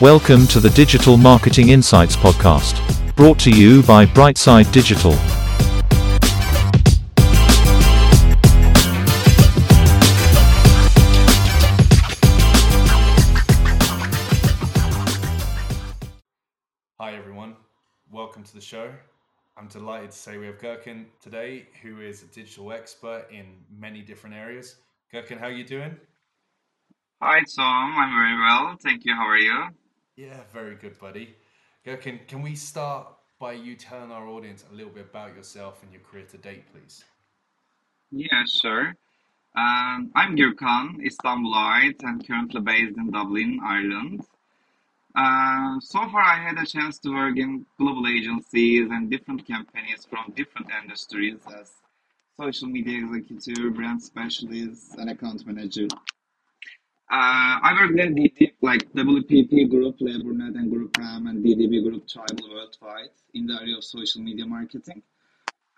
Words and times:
Welcome 0.00 0.46
to 0.48 0.60
the 0.60 0.70
Digital 0.70 1.16
Marketing 1.16 1.70
Insights 1.70 2.14
Podcast, 2.14 2.76
brought 3.16 3.36
to 3.40 3.50
you 3.50 3.82
by 3.82 4.06
Brightside 4.06 4.70
Digital. 4.70 5.10
Hi 17.00 17.16
everyone, 17.16 17.56
welcome 18.12 18.44
to 18.44 18.54
the 18.54 18.60
show. 18.60 18.92
I'm 19.56 19.66
delighted 19.66 20.12
to 20.12 20.16
say 20.16 20.38
we 20.38 20.46
have 20.46 20.58
Gurkan 20.58 21.06
today, 21.20 21.66
who 21.82 22.00
is 22.02 22.22
a 22.22 22.26
digital 22.26 22.70
expert 22.70 23.26
in 23.32 23.46
many 23.76 24.02
different 24.02 24.36
areas. 24.36 24.76
Gurkan, 25.12 25.40
how 25.40 25.46
are 25.46 25.50
you 25.50 25.64
doing? 25.64 25.96
Hi 27.20 27.40
Tom, 27.56 27.96
I'm 27.98 28.12
very 28.12 28.38
well. 28.38 28.76
Thank 28.80 29.04
you. 29.04 29.12
How 29.16 29.26
are 29.26 29.38
you? 29.38 29.70
Yeah, 30.18 30.40
very 30.52 30.74
good, 30.74 30.98
buddy. 30.98 31.36
Gurkan, 31.86 32.26
can 32.26 32.42
we 32.42 32.56
start 32.56 33.06
by 33.38 33.52
you 33.52 33.76
telling 33.76 34.10
our 34.10 34.26
audience 34.26 34.64
a 34.68 34.74
little 34.74 34.90
bit 34.90 35.06
about 35.10 35.36
yourself 35.36 35.80
and 35.84 35.92
your 35.92 36.00
career 36.00 36.24
to 36.32 36.36
date, 36.36 36.64
please? 36.72 37.04
Yeah, 38.10 38.42
sure. 38.44 38.96
Um, 39.56 40.10
I'm 40.16 40.36
Gürkan, 40.36 40.96
Istanbulite, 41.06 42.02
and 42.02 42.26
currently 42.26 42.60
based 42.60 42.96
in 42.96 43.12
Dublin, 43.12 43.60
Ireland. 43.64 44.24
Uh, 45.14 45.78
so 45.78 46.00
far, 46.10 46.22
I 46.22 46.42
had 46.42 46.58
a 46.58 46.66
chance 46.66 46.98
to 47.00 47.14
work 47.14 47.36
in 47.36 47.64
global 47.78 48.08
agencies 48.08 48.88
and 48.90 49.08
different 49.08 49.46
companies 49.46 50.04
from 50.10 50.32
different 50.34 50.66
industries 50.82 51.38
as 51.60 51.70
social 52.36 52.66
media 52.66 53.04
executive, 53.04 53.72
brand 53.72 54.02
specialist, 54.02 54.96
and 54.98 55.10
account 55.10 55.46
manager. 55.46 55.86
Uh, 57.08 57.62
I 57.62 57.78
worked 57.80 58.00
in 58.00 58.16
DD, 58.16 58.47
like 58.68 58.92
WPP 58.92 59.70
Group, 59.70 59.98
Labornet, 59.98 60.54
and 60.58 60.70
Group 60.70 60.94
M, 60.98 61.26
and 61.26 61.42
DDB 61.42 61.82
Group 61.82 62.06
Tribal 62.06 62.50
Worldwide 62.50 63.14
in 63.32 63.46
the 63.46 63.54
area 63.54 63.78
of 63.78 63.82
social 63.82 64.20
media 64.20 64.44
marketing. 64.44 65.02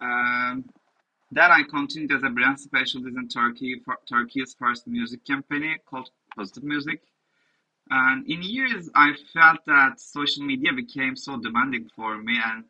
Um, 0.00 0.64
then 1.30 1.52
I 1.52 1.62
continued 1.62 2.10
as 2.10 2.24
a 2.24 2.30
brand 2.30 2.58
specialist 2.58 3.16
in 3.16 3.28
Turkey 3.28 3.80
for 3.84 3.96
Turkey's 4.08 4.56
first 4.58 4.88
music 4.88 5.20
company 5.24 5.76
called 5.88 6.10
Positive 6.34 6.64
Music. 6.64 7.00
And 7.90 8.28
in 8.28 8.42
years, 8.42 8.90
I 8.96 9.12
felt 9.32 9.60
that 9.66 10.00
social 10.00 10.44
media 10.44 10.72
became 10.72 11.14
so 11.14 11.36
demanding 11.36 11.88
for 11.94 12.18
me, 12.18 12.36
and 12.44 12.64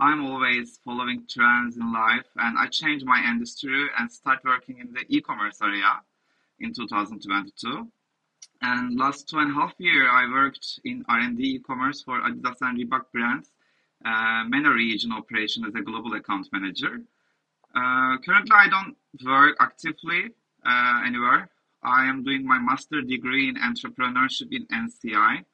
I'm 0.00 0.24
always 0.24 0.80
following 0.86 1.26
trends 1.28 1.76
in 1.76 1.92
life. 1.92 2.30
And 2.36 2.58
I 2.58 2.66
changed 2.68 3.04
my 3.04 3.22
industry 3.30 3.88
and 3.98 4.10
started 4.10 4.42
working 4.42 4.78
in 4.78 4.94
the 4.94 5.04
e-commerce 5.14 5.58
area 5.60 6.00
in 6.60 6.72
2022. 6.72 7.92
And 8.62 8.98
last 8.98 9.28
two 9.28 9.38
and 9.38 9.50
a 9.50 9.54
half 9.54 9.74
year, 9.78 10.08
I 10.08 10.30
worked 10.30 10.80
in 10.84 11.04
R&D 11.08 11.42
e-commerce 11.42 12.02
for 12.02 12.20
Adidas 12.20 12.56
and 12.62 12.78
Reebok 12.78 13.12
brands, 13.12 13.52
uh, 14.04 14.44
MENA 14.48 14.72
region 14.72 15.12
operation 15.12 15.64
as 15.64 15.74
a 15.74 15.82
global 15.82 16.14
account 16.14 16.48
manager. 16.52 17.02
Uh, 17.74 18.16
currently, 18.24 18.56
I 18.56 18.68
don't 18.68 18.96
work 19.24 19.56
actively 19.60 20.30
uh, 20.64 21.02
anywhere. 21.04 21.50
I 21.82 22.06
am 22.06 22.24
doing 22.24 22.46
my 22.46 22.58
master 22.58 23.02
degree 23.02 23.48
in 23.48 23.56
entrepreneurship 23.56 24.50
in 24.50 24.66
NCI, 24.66 25.44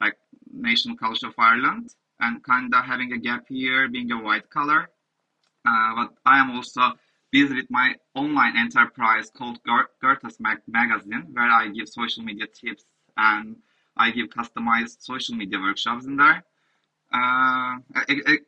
like 0.00 0.16
National 0.52 0.96
College 0.96 1.22
of 1.22 1.34
Ireland, 1.38 1.94
and 2.20 2.42
kind 2.42 2.74
of 2.74 2.84
having 2.84 3.12
a 3.12 3.18
gap 3.18 3.44
year, 3.50 3.88
being 3.88 4.10
a 4.10 4.22
white 4.22 4.48
collar. 4.50 4.88
Uh, 5.64 5.94
but 5.94 6.14
I 6.24 6.38
am 6.38 6.50
also 6.52 6.92
busy 7.30 7.54
with 7.54 7.70
my 7.70 7.94
online 8.14 8.56
enterprise 8.56 9.30
called 9.30 9.58
Mag- 9.64 10.62
Magazine, 10.68 11.26
where 11.32 11.50
I 11.50 11.68
give 11.68 11.88
social 11.88 12.22
media 12.22 12.46
tips 12.46 12.84
and 13.16 13.56
I 13.96 14.10
give 14.10 14.28
customized 14.28 15.02
social 15.02 15.36
media 15.36 15.58
workshops 15.58 16.06
in 16.06 16.16
there. 16.16 16.44
Uh, 17.12 17.78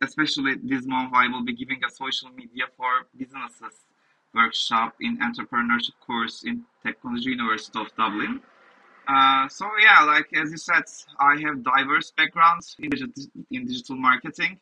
especially 0.02 0.56
this 0.62 0.84
month, 0.86 1.12
I 1.14 1.28
will 1.28 1.44
be 1.44 1.54
giving 1.54 1.80
a 1.84 1.90
social 1.90 2.30
media 2.30 2.64
for 2.76 3.06
businesses 3.16 3.86
workshop 4.34 4.96
in 5.00 5.18
entrepreneurship 5.18 5.98
course 6.06 6.44
in 6.44 6.64
Technology 6.84 7.30
University 7.30 7.78
of 7.80 7.94
Dublin. 7.96 8.40
Uh, 9.08 9.48
so 9.48 9.70
yeah, 9.80 10.02
like 10.02 10.28
as 10.34 10.50
you 10.50 10.58
said, 10.58 10.84
I 11.18 11.40
have 11.40 11.62
diverse 11.62 12.12
backgrounds 12.16 12.76
in 12.78 12.90
in 13.50 13.66
digital 13.66 13.96
marketing. 13.96 14.60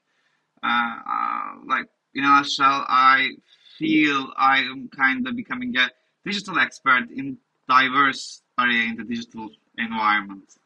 Uh, 0.62 0.96
uh, 1.14 1.50
like 1.66 1.88
in 2.14 2.24
a 2.24 2.28
nutshell, 2.28 2.84
I 2.88 3.30
feel 3.78 4.32
I 4.36 4.58
am 4.58 4.88
kind 4.88 5.26
of 5.26 5.36
becoming 5.36 5.76
a 5.76 5.90
digital 6.24 6.58
expert 6.58 7.08
in 7.14 7.38
diverse 7.68 8.42
area 8.58 8.90
in 8.90 8.96
the 8.96 9.04
digital 9.04 9.50
environment. 9.78 10.56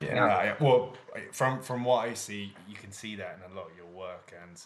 Yeah, 0.00 0.44
yeah. 0.44 0.54
well, 0.60 0.94
from 1.32 1.62
from 1.62 1.84
what 1.84 2.08
I 2.08 2.14
see, 2.14 2.52
you 2.68 2.76
can 2.76 2.92
see 2.92 3.16
that 3.16 3.38
in 3.38 3.50
a 3.50 3.54
lot 3.54 3.70
of 3.70 3.76
your 3.76 3.86
work, 3.86 4.34
and 4.42 4.60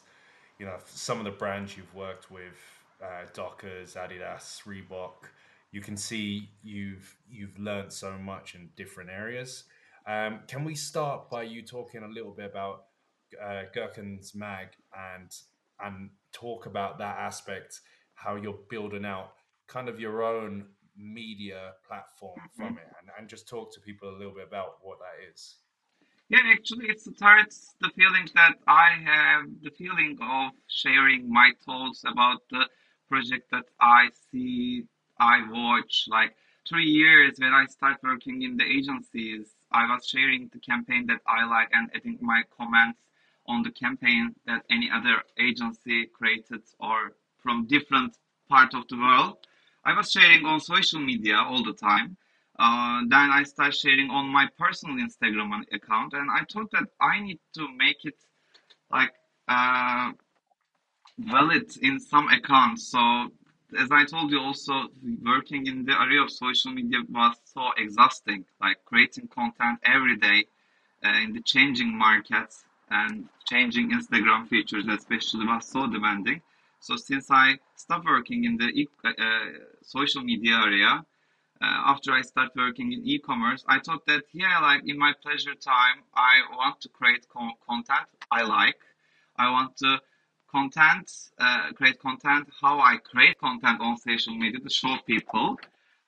you 0.58 0.66
know 0.66 0.76
some 0.86 1.18
of 1.18 1.24
the 1.24 1.30
brands 1.30 1.76
you've 1.76 1.94
worked 1.94 2.30
with, 2.30 2.58
uh, 3.02 3.26
Dockers, 3.32 3.94
Adidas, 3.94 4.62
Reebok. 4.64 5.28
You 5.70 5.80
can 5.80 5.96
see 5.96 6.48
you've 6.64 7.16
you've 7.30 7.56
learned 7.60 7.92
so 7.92 8.18
much 8.18 8.56
in 8.56 8.70
different 8.76 9.10
areas. 9.10 9.64
Um, 10.04 10.40
can 10.48 10.64
we 10.64 10.74
start 10.74 11.30
by 11.30 11.44
you 11.44 11.62
talking 11.62 12.02
a 12.02 12.08
little 12.08 12.32
bit 12.32 12.50
about 12.50 12.86
uh, 13.40 13.62
Gurkan's 13.74 14.34
Mag 14.34 14.68
and 14.92 15.30
and 15.80 16.10
talk 16.32 16.66
about 16.66 16.98
that 16.98 17.18
aspect, 17.18 17.80
how 18.14 18.36
you're 18.36 18.58
building 18.68 19.04
out 19.04 19.32
kind 19.66 19.88
of 19.88 20.00
your 20.00 20.22
own 20.22 20.66
media 20.96 21.72
platform 21.86 22.38
mm-hmm. 22.38 22.62
from 22.62 22.78
it, 22.78 22.88
and, 23.00 23.10
and 23.18 23.28
just 23.28 23.48
talk 23.48 23.72
to 23.72 23.80
people 23.80 24.10
a 24.10 24.16
little 24.16 24.34
bit 24.34 24.46
about 24.46 24.78
what 24.82 24.98
that 24.98 25.32
is. 25.32 25.56
Yeah, 26.28 26.40
actually, 26.52 26.86
it 26.86 27.00
starts 27.00 27.74
the 27.80 27.90
feeling 27.96 28.28
that 28.34 28.54
I 28.66 28.90
have 29.04 29.46
the 29.62 29.70
feeling 29.70 30.16
of 30.22 30.52
sharing 30.68 31.32
my 31.32 31.50
thoughts 31.64 32.04
about 32.06 32.42
the 32.50 32.66
project 33.08 33.50
that 33.50 33.64
I 33.80 34.10
see, 34.30 34.84
I 35.18 35.40
watch. 35.50 36.04
Like 36.08 36.36
three 36.68 36.84
years 36.84 37.34
when 37.38 37.52
I 37.52 37.66
start 37.66 37.96
working 38.02 38.42
in 38.42 38.56
the 38.56 38.64
agencies, 38.64 39.56
I 39.72 39.92
was 39.92 40.06
sharing 40.06 40.48
the 40.52 40.60
campaign 40.60 41.06
that 41.06 41.20
I 41.26 41.44
like 41.46 41.70
and 41.72 41.90
adding 41.94 42.18
my 42.20 42.42
comments 42.56 43.00
on 43.50 43.62
the 43.62 43.70
campaign 43.84 44.34
that 44.46 44.64
any 44.70 44.88
other 44.96 45.16
agency 45.38 46.06
created 46.06 46.62
or 46.78 46.98
from 47.42 47.66
different 47.66 48.16
part 48.48 48.74
of 48.74 48.86
the 48.88 48.96
world. 48.96 49.36
I 49.84 49.92
was 49.96 50.10
sharing 50.10 50.44
on 50.44 50.60
social 50.60 51.00
media 51.00 51.36
all 51.48 51.62
the 51.64 51.72
time. 51.72 52.16
Uh, 52.58 53.00
then 53.08 53.28
I 53.38 53.42
started 53.44 53.74
sharing 53.74 54.10
on 54.10 54.26
my 54.26 54.46
personal 54.58 54.96
Instagram 55.06 55.50
account, 55.72 56.12
and 56.12 56.30
I 56.30 56.42
thought 56.50 56.70
that 56.72 56.88
I 57.00 57.20
need 57.20 57.40
to 57.54 57.66
make 57.84 58.04
it 58.04 58.18
like 58.90 59.14
uh, 59.48 60.12
valid 61.18 61.68
in 61.80 61.98
some 61.98 62.28
accounts. 62.28 62.88
So, 62.88 63.00
as 63.78 63.88
I 63.90 64.04
told 64.04 64.30
you, 64.30 64.40
also 64.40 64.74
working 65.24 65.66
in 65.66 65.84
the 65.86 65.96
area 66.04 66.22
of 66.22 66.30
social 66.30 66.72
media 66.72 66.98
was 67.08 67.36
so 67.44 67.62
exhausting. 67.78 68.44
Like 68.60 68.78
creating 68.84 69.28
content 69.28 69.78
every 69.84 70.16
day 70.16 70.44
uh, 71.04 71.18
in 71.24 71.32
the 71.32 71.42
changing 71.42 71.96
markets 71.96 72.64
and 72.90 73.28
changing 73.48 73.90
Instagram 73.90 74.48
features 74.48 74.86
especially 74.88 75.46
was 75.46 75.66
so 75.66 75.86
demanding. 75.86 76.42
So 76.80 76.96
since 76.96 77.30
I 77.30 77.58
stopped 77.76 78.06
working 78.06 78.44
in 78.44 78.56
the 78.56 78.86
uh, 79.04 79.12
social 79.82 80.22
media 80.22 80.56
area, 80.64 81.04
uh, 81.62 81.64
after 81.92 82.12
I 82.12 82.22
start 82.22 82.50
working 82.56 82.92
in 82.92 83.06
e-commerce, 83.06 83.64
I 83.68 83.80
thought 83.80 84.06
that 84.06 84.22
yeah, 84.32 84.60
like 84.60 84.82
in 84.86 84.98
my 84.98 85.12
pleasure 85.22 85.54
time, 85.54 85.98
I 86.14 86.40
want 86.56 86.80
to 86.82 86.88
create 86.88 87.28
co- 87.28 87.58
content 87.68 88.08
I 88.30 88.42
like. 88.42 88.80
I 89.36 89.50
want 89.50 89.76
to 89.78 90.00
content, 90.50 91.10
uh, 91.38 91.72
create 91.74 92.00
content, 92.00 92.48
how 92.60 92.80
I 92.80 92.96
create 92.96 93.38
content 93.38 93.80
on 93.80 93.96
social 93.98 94.34
media 94.36 94.58
to 94.60 94.70
show 94.70 94.96
people. 95.06 95.58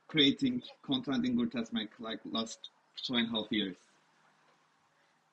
creating 0.08 0.62
content 0.82 1.26
in 1.26 1.36
Gurtesmag 1.36 1.88
like 2.00 2.20
last 2.30 2.70
two 3.04 3.14
and 3.14 3.28
a 3.28 3.30
half 3.30 3.46
years. 3.50 3.76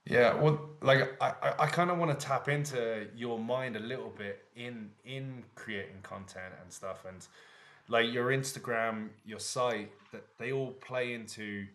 Yeah, 0.06 0.36
well, 0.36 0.60
like 0.82 1.20
I, 1.20 1.54
I 1.58 1.66
kind 1.66 1.90
of 1.90 1.98
want 1.98 2.18
to 2.18 2.26
tap 2.26 2.48
into 2.48 3.08
your 3.16 3.40
mind 3.40 3.76
a 3.76 3.80
little 3.80 4.14
bit 4.16 4.46
in 4.56 4.92
in 5.04 5.44
creating 5.56 6.02
content 6.04 6.54
and 6.62 6.72
stuff, 6.72 7.06
and 7.08 7.26
like 7.88 8.14
your 8.14 8.28
Instagram, 8.30 9.10
your 9.26 9.40
site, 9.40 9.92
that 10.12 10.26
they 10.38 10.52
all 10.52 10.74
play 10.74 11.14
into 11.14 11.66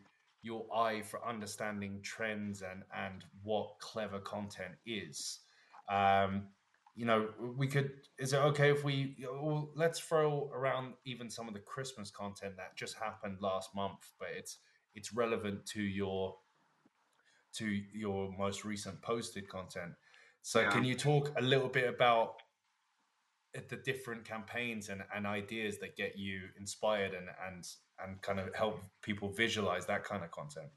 your 0.42 0.66
eye 0.74 1.02
for 1.02 1.26
understanding 1.26 2.00
trends 2.02 2.62
and 2.62 2.82
and 2.96 3.24
what 3.42 3.78
clever 3.80 4.18
content 4.18 4.74
is. 4.86 5.40
Um, 5.88 6.48
you 6.96 7.06
know, 7.06 7.28
we 7.56 7.66
could. 7.66 7.92
Is 8.18 8.32
it 8.32 8.38
okay 8.38 8.70
if 8.70 8.84
we? 8.84 9.16
Well, 9.20 9.70
let's 9.74 9.98
throw 9.98 10.50
around 10.54 10.94
even 11.04 11.30
some 11.30 11.48
of 11.48 11.54
the 11.54 11.60
Christmas 11.60 12.10
content 12.10 12.56
that 12.56 12.76
just 12.76 12.96
happened 12.96 13.38
last 13.40 13.74
month, 13.74 14.12
but 14.18 14.28
it's 14.36 14.58
it's 14.94 15.12
relevant 15.12 15.66
to 15.66 15.82
your 15.82 16.36
to 17.54 17.66
your 17.66 18.32
most 18.36 18.64
recent 18.64 19.00
posted 19.02 19.48
content. 19.48 19.92
So, 20.42 20.62
Yeah. 20.62 20.70
can 20.70 20.84
you 20.84 20.94
talk 20.94 21.32
a 21.38 21.42
little 21.42 21.68
bit 21.68 21.88
about 21.88 22.42
the 23.68 23.76
different 23.76 24.24
campaigns 24.24 24.88
and, 24.88 25.02
and 25.14 25.26
ideas 25.26 25.78
that 25.78 25.96
get 25.96 26.16
you 26.16 26.42
inspired 26.58 27.14
and, 27.14 27.28
and 27.48 27.66
and 28.04 28.20
kind 28.22 28.40
of 28.40 28.54
help 28.54 28.80
people 29.02 29.28
visualize 29.28 29.86
that 29.86 30.04
kind 30.04 30.22
of 30.24 30.30
content? 30.30 30.68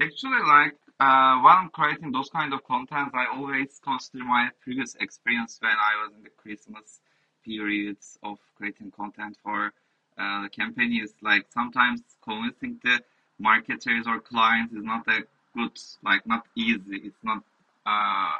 Actually, 0.00 0.42
like 0.46 0.76
uh, 1.00 1.38
while 1.40 1.58
I'm 1.58 1.70
creating 1.70 2.12
those 2.12 2.28
kind 2.30 2.52
of 2.52 2.64
contents, 2.64 3.12
I 3.14 3.26
always 3.34 3.80
consider 3.82 4.24
my 4.24 4.50
previous 4.60 4.94
experience 5.00 5.58
when 5.60 5.72
I 5.72 6.02
was 6.02 6.14
in 6.16 6.22
the 6.22 6.30
Christmas 6.30 7.00
periods 7.44 8.18
of 8.22 8.38
creating 8.56 8.90
content 8.90 9.36
for 9.42 9.72
uh, 10.18 10.42
the 10.42 11.08
like 11.22 11.46
sometimes 11.52 12.02
convincing 12.22 12.78
the 12.84 13.00
marketers 13.38 14.06
or 14.06 14.20
clients 14.20 14.72
is 14.74 14.84
not 14.84 15.04
that 15.06 15.24
good, 15.56 15.72
like 16.04 16.26
not 16.26 16.46
easy. 16.56 17.00
It's 17.04 17.22
not 17.22 17.42
uh, 17.86 18.38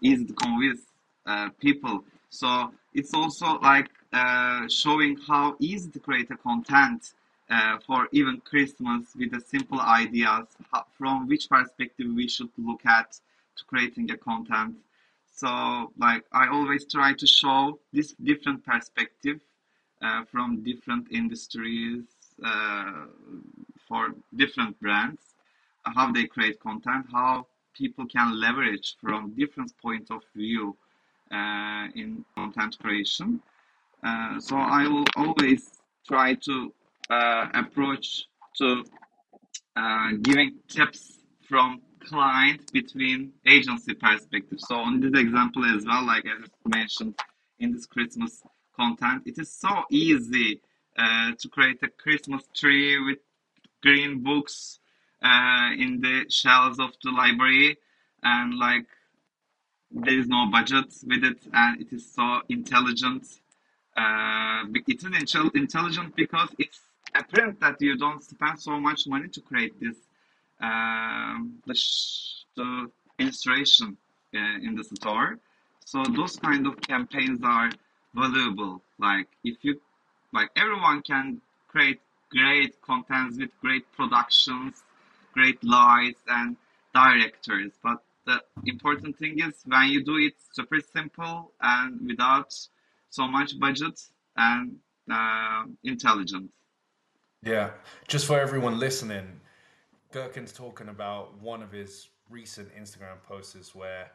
easy 0.00 0.24
to 0.24 0.32
convince 0.32 0.80
uh, 1.26 1.50
people. 1.60 2.04
So 2.30 2.72
it's 2.92 3.14
also 3.14 3.58
like 3.60 3.90
uh, 4.12 4.68
showing 4.68 5.18
how 5.26 5.56
easy 5.60 5.90
to 5.90 5.98
create 5.98 6.30
a 6.30 6.36
content 6.36 7.12
uh, 7.50 7.78
for 7.86 8.08
even 8.12 8.40
Christmas 8.40 9.14
with 9.16 9.30
the 9.32 9.40
simple 9.40 9.80
ideas 9.80 10.46
how, 10.72 10.84
from 10.96 11.28
which 11.28 11.48
perspective 11.48 12.06
we 12.14 12.28
should 12.28 12.50
look 12.56 12.84
at 12.86 13.12
to 13.56 13.64
creating 13.64 14.10
a 14.10 14.16
content. 14.16 14.76
So 15.34 15.92
like 15.98 16.24
I 16.32 16.48
always 16.48 16.86
try 16.86 17.12
to 17.12 17.26
show 17.26 17.78
this 17.92 18.14
different 18.22 18.64
perspective 18.64 19.40
uh, 20.00 20.24
from 20.24 20.62
different 20.62 21.08
industries 21.10 22.04
uh, 22.44 23.06
for 23.88 24.14
different 24.34 24.78
brands, 24.80 25.20
how 25.84 26.12
they 26.12 26.26
create 26.26 26.60
content, 26.60 27.06
how 27.12 27.46
people 27.74 28.06
can 28.06 28.40
leverage 28.40 28.96
from 29.00 29.34
different 29.34 29.76
point 29.78 30.10
of 30.10 30.22
view 30.34 30.76
uh, 31.30 31.88
in 31.94 32.24
content 32.34 32.78
creation. 32.80 33.40
Uh, 34.02 34.38
so 34.40 34.56
I 34.56 34.86
will 34.86 35.04
always 35.16 35.70
try 36.06 36.34
to 36.34 36.72
uh, 37.10 37.46
approach 37.54 38.24
to 38.56 38.84
uh, 39.76 40.10
giving 40.22 40.54
tips 40.68 41.18
from 41.48 41.80
client 42.00 42.72
between 42.72 43.32
agency 43.46 43.94
perspective. 43.94 44.58
So 44.60 44.76
on 44.76 45.00
this 45.00 45.18
example 45.20 45.64
as 45.64 45.84
well, 45.84 46.04
like 46.06 46.24
I 46.26 46.40
just 46.40 46.52
mentioned 46.66 47.18
in 47.58 47.72
this 47.72 47.86
Christmas 47.86 48.42
content, 48.76 49.22
it 49.26 49.38
is 49.38 49.52
so 49.52 49.84
easy 49.90 50.60
uh, 50.96 51.32
to 51.38 51.48
create 51.48 51.82
a 51.82 51.88
Christmas 51.88 52.42
tree 52.54 52.98
with 53.04 53.18
green 53.82 54.22
books 54.22 54.78
uh, 55.22 55.70
in 55.76 56.00
the 56.00 56.24
shelves 56.28 56.78
of 56.78 56.90
the 57.02 57.10
library 57.10 57.76
and 58.22 58.58
like 58.58 58.86
there 59.90 60.18
is 60.18 60.26
no 60.26 60.46
budget 60.50 60.86
with 61.06 61.22
it 61.24 61.46
and 61.52 61.80
it 61.80 61.92
is 61.92 62.12
so 62.12 62.40
intelligent 62.48 63.26
uh, 63.96 64.64
it 64.74 64.84
is 64.88 65.04
intel- 65.04 65.54
intelligent 65.54 66.16
because 66.16 66.48
it's 66.58 66.80
apparent 67.14 67.60
that 67.60 67.80
you 67.80 67.96
don't 67.96 68.22
spend 68.22 68.60
so 68.60 68.78
much 68.80 69.06
money 69.06 69.28
to 69.28 69.40
create 69.40 69.78
this 69.80 69.96
um, 70.60 71.62
the, 71.66 71.74
the 72.56 72.90
illustration 73.18 73.96
uh, 74.34 74.38
in 74.62 74.74
the 74.74 74.84
store. 74.84 75.38
So 75.84 76.02
those 76.16 76.36
kind 76.36 76.66
of 76.66 76.80
campaigns 76.80 77.40
are 77.44 77.70
valuable. 78.14 78.82
Like 78.98 79.28
if 79.42 79.56
you 79.62 79.80
like 80.32 80.50
everyone 80.56 81.02
can 81.02 81.40
create 81.68 82.00
great 82.30 82.80
contents 82.82 83.38
with 83.38 83.50
great 83.60 83.90
productions, 83.92 84.82
great 85.32 85.62
lights 85.62 86.22
and 86.28 86.56
directors, 86.94 87.72
but 87.82 88.02
the 88.26 88.40
important 88.66 89.18
thing 89.18 89.38
is 89.40 89.54
when 89.66 89.88
you 89.88 90.02
do 90.02 90.16
it 90.16 90.34
super 90.52 90.80
simple 90.80 91.52
and 91.60 92.06
without 92.06 92.54
so 93.10 93.26
much 93.28 93.58
budget 93.58 94.00
and 94.36 94.78
uh. 95.10 95.64
Yeah, 97.44 97.72
just 98.08 98.24
for 98.24 98.40
everyone 98.40 98.78
listening, 98.78 99.38
Gurkan's 100.14 100.50
talking 100.50 100.88
about 100.88 101.38
one 101.42 101.62
of 101.62 101.70
his 101.70 102.08
recent 102.30 102.74
Instagram 102.74 103.22
posts 103.22 103.74
where 103.74 104.10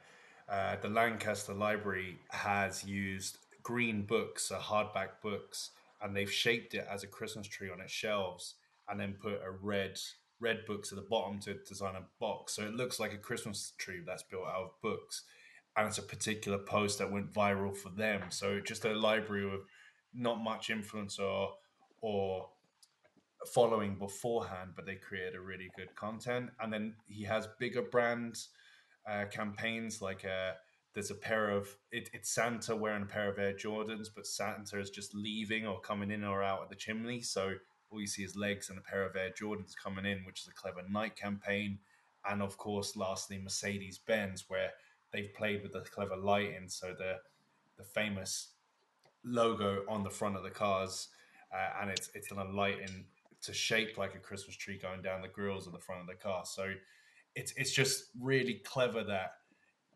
uh, 0.50 0.78
the 0.81 0.90
Lancaster 0.90 1.54
Library 1.54 2.18
has 2.30 2.84
used 2.84 3.38
green 3.62 4.02
books, 4.02 4.52
uh, 4.52 4.58
hardback 4.58 5.22
books, 5.22 5.70
and 6.02 6.16
they've 6.16 6.31
shaped 6.31 6.74
it 6.74 6.88
as 6.90 7.04
a 7.04 7.08
Christmas 7.08 7.46
tree 7.46 7.70
on 7.70 7.80
its 7.81 7.92
shelves, 7.92 8.56
and 8.90 9.00
then 9.00 9.14
put 9.22 9.34
a 9.46 9.52
red 9.62 10.00
red 10.40 10.66
books 10.66 10.92
at 10.92 10.96
the 10.96 11.06
bottom 11.08 11.40
to 11.42 11.54
design 11.68 11.96
a 11.96 12.06
box, 12.20 12.54
so 12.54 12.64
it 12.64 12.74
looks 12.74 13.00
like 13.00 13.14
a 13.14 13.18
Christmas 13.18 13.74
tree 13.78 14.00
that's 14.04 14.24
built 14.24 14.48
out 14.48 14.64
of 14.64 14.82
books. 14.82 15.24
And 15.78 15.86
it's 15.88 16.00
a 16.00 16.04
particular 16.04 16.58
post 16.58 16.98
that 16.98 17.12
went 17.12 17.32
viral 17.32 17.78
for 17.78 17.90
them. 17.90 18.24
So 18.30 18.60
just 18.60 18.86
a 18.86 18.94
library 18.94 19.46
with 19.46 19.62
not 20.16 20.42
much 20.42 20.72
influence 20.72 21.20
or 21.20 21.54
or 22.02 22.50
following 23.47 23.95
beforehand, 23.95 24.71
but 24.75 24.86
they 24.86 24.95
create 24.95 25.36
a 25.36 25.41
really 25.41 25.69
good 25.75 25.95
content. 25.95 26.50
And 26.59 26.71
then 26.71 26.95
he 27.07 27.24
has 27.24 27.47
bigger 27.59 27.81
brand 27.81 28.38
uh, 29.09 29.25
campaigns 29.31 30.01
like 30.01 30.25
uh, 30.25 30.53
there's 30.94 31.12
a 31.12 31.15
pair 31.15 31.50
of 31.50 31.68
it, 31.91 32.09
it's 32.13 32.30
Santa 32.30 32.75
wearing 32.75 33.03
a 33.03 33.06
pair 33.07 33.30
of 33.30 33.39
Air 33.39 33.53
Jordans, 33.53 34.07
but 34.13 34.27
Santa 34.27 34.80
is 34.80 34.89
just 34.89 35.15
leaving 35.15 35.65
or 35.65 35.80
coming 35.80 36.12
in 36.12 36.24
or 36.24 36.44
out 36.44 36.63
of 36.63 36.69
the 36.69 36.75
chimney. 36.75 37.21
So 37.21 37.53
all 37.89 38.01
you 38.01 38.07
see 38.07 38.24
is 38.24 38.36
legs 38.36 38.69
and 38.69 38.77
a 38.77 38.81
pair 38.81 39.03
of 39.03 39.15
Air 39.15 39.31
Jordans 39.31 39.75
coming 39.75 40.06
in, 40.06 40.24
which 40.25 40.41
is 40.41 40.47
a 40.47 40.53
clever 40.53 40.81
Nike 40.89 41.15
campaign. 41.15 41.79
And 42.29 42.41
of 42.41 42.58
course, 42.58 42.96
lastly, 42.96 43.39
Mercedes 43.41 43.98
Benz, 43.98 44.46
where 44.48 44.72
they've 45.12 45.34
played 45.34 45.63
with 45.63 45.74
the 45.74 45.81
clever 45.81 46.17
lighting. 46.17 46.67
So 46.67 46.93
the 46.98 47.17
the 47.77 47.84
famous 47.84 48.50
logo 49.24 49.84
on 49.88 50.03
the 50.03 50.10
front 50.10 50.36
of 50.36 50.43
the 50.43 50.50
cars, 50.50 51.08
uh, 51.53 51.81
and 51.81 51.89
it's 51.89 52.10
it's 52.13 52.29
done 52.29 52.46
a 52.46 52.51
lighting 52.51 53.05
to 53.43 53.53
shape 53.53 53.98
like 53.98 54.15
a 54.15 54.19
Christmas 54.19 54.55
tree 54.55 54.77
going 54.77 55.01
down 55.01 55.22
the 55.22 55.27
grills 55.27 55.67
of 55.67 55.74
the 55.74 55.79
front 55.79 56.01
of 56.01 56.08
the 56.08 56.15
car. 56.15 56.43
So 56.46 56.74
it's 57.36 57.53
it's 57.55 57.72
just 57.72 58.05
really 58.19 58.62
clever 58.65 59.03
that 59.03 59.31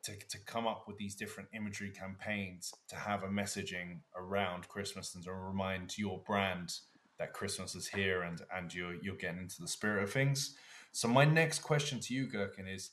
to, 0.03 0.13
to 0.29 0.37
come 0.45 0.67
up 0.67 0.85
with 0.87 0.97
these 0.97 1.15
different 1.15 1.49
imagery 1.53 1.89
campaigns 1.89 2.73
to 2.89 2.95
have 2.95 3.23
a 3.23 3.27
messaging 3.27 3.99
around 4.15 4.67
Christmas 4.67 5.15
and 5.15 5.23
to 5.23 5.33
remind 5.33 5.97
your 5.97 6.19
brand 6.27 6.73
that 7.17 7.33
Christmas 7.33 7.75
is 7.75 7.87
here 7.87 8.23
and 8.23 8.41
and 8.55 8.73
you're 8.73 8.95
you're 9.01 9.15
getting 9.15 9.39
into 9.39 9.61
the 9.61 9.67
spirit 9.67 10.03
of 10.03 10.11
things. 10.11 10.55
So 10.91 11.07
my 11.07 11.25
next 11.25 11.59
question 11.59 11.99
to 12.01 12.13
you, 12.13 12.27
Gurkan, 12.27 12.73
is 12.73 12.91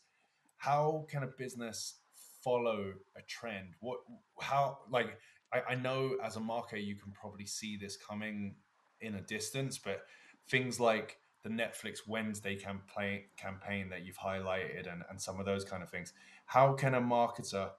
how 0.56 1.06
can 1.10 1.22
a 1.22 1.26
business 1.26 1.96
follow 2.42 2.94
a 3.16 3.22
trend? 3.28 3.74
What 3.80 4.00
how 4.40 4.78
like 4.90 5.18
I, 5.52 5.72
I 5.72 5.74
know 5.74 6.16
as 6.24 6.36
a 6.36 6.40
marketer 6.40 6.84
you 6.84 6.96
can 6.96 7.12
probably 7.12 7.46
see 7.46 7.76
this 7.76 7.96
coming 7.96 8.54
in 9.00 9.14
a 9.16 9.20
distance, 9.20 9.78
but 9.78 10.02
things 10.50 10.80
like 10.80 11.18
the 11.42 11.50
Netflix 11.50 12.00
Wednesday 12.06 12.56
campaign 12.56 13.22
campaign 13.36 13.88
that 13.90 14.04
you've 14.04 14.18
highlighted 14.18 14.92
and, 14.92 15.02
and 15.08 15.20
some 15.20 15.40
of 15.40 15.46
those 15.46 15.64
kind 15.64 15.82
of 15.82 15.90
things. 15.90 16.12
How 16.46 16.72
can 16.74 16.94
a 16.94 17.00
marketer 17.00 17.70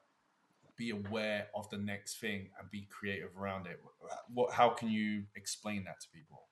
be 0.77 0.89
aware 0.89 1.47
of 1.55 1.69
the 1.69 1.77
next 1.77 2.19
thing 2.19 2.49
and 2.59 2.71
be 2.71 2.87
creative 2.89 3.29
around 3.37 3.67
it? 3.67 3.79
What 4.33 4.53
how 4.53 4.69
can 4.69 4.89
you 4.89 5.23
explain 5.35 5.83
that 5.83 5.99
to 6.01 6.07
people? 6.09 6.43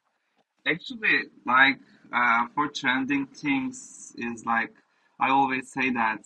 Actually, 0.67 1.29
like 1.45 1.79
uh, 2.13 2.47
for 2.53 2.67
trending 2.67 3.25
things 3.27 4.13
is 4.17 4.45
like 4.45 4.71
I 5.19 5.29
always 5.31 5.71
say 5.71 5.89
that 5.91 6.21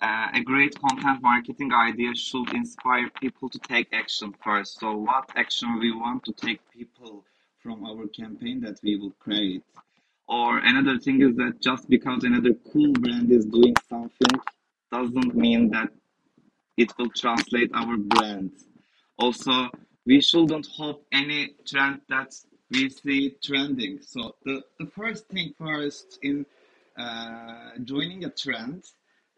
uh, 0.00 0.28
a 0.34 0.40
great 0.42 0.78
content 0.80 1.22
marketing 1.22 1.72
idea 1.72 2.14
should 2.14 2.52
inspire 2.52 3.08
people 3.20 3.48
to 3.50 3.58
take 3.60 3.88
action 3.92 4.34
first. 4.42 4.80
So, 4.80 4.96
what 4.96 5.30
action 5.36 5.78
we 5.78 5.92
want 5.92 6.24
to 6.24 6.32
take 6.32 6.60
people 6.72 7.24
from 7.64 7.84
our 7.86 8.06
campaign 8.08 8.60
that 8.60 8.78
we 8.84 8.96
will 8.96 9.14
create? 9.18 9.64
Or 10.28 10.58
another 10.58 10.98
thing 10.98 11.22
is 11.22 11.36
that 11.36 11.60
just 11.60 11.88
because 11.88 12.24
another 12.24 12.54
cool 12.72 12.92
brand 12.92 13.32
is 13.32 13.46
doing 13.46 13.74
something 13.88 14.40
doesn't 14.92 15.34
mean 15.34 15.70
that 15.70 15.90
it 16.76 16.92
will 16.98 17.10
translate 17.10 17.72
our 17.74 17.96
brand. 17.96 18.52
Also, 19.18 19.70
we 20.06 20.20
shouldn't 20.20 20.66
hope 20.76 21.06
any 21.12 21.54
trend 21.66 22.02
that 22.10 22.34
we 22.70 22.90
see 22.90 23.36
trending. 23.42 24.00
So 24.02 24.36
the, 24.44 24.62
the 24.78 24.86
first 24.86 25.28
thing 25.28 25.54
first 25.58 26.20
in 26.22 26.46
uh, 26.98 27.70
joining 27.84 28.24
a 28.24 28.30
trend 28.30 28.84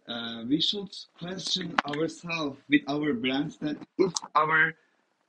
uh, 0.09 0.45
we 0.49 0.61
should 0.61 0.91
question 1.19 1.75
ourselves 1.87 2.59
with 2.71 2.83
our 2.89 3.13
brands 3.15 3.59
that 3.59 3.77
if 3.99 4.13
our 4.37 4.75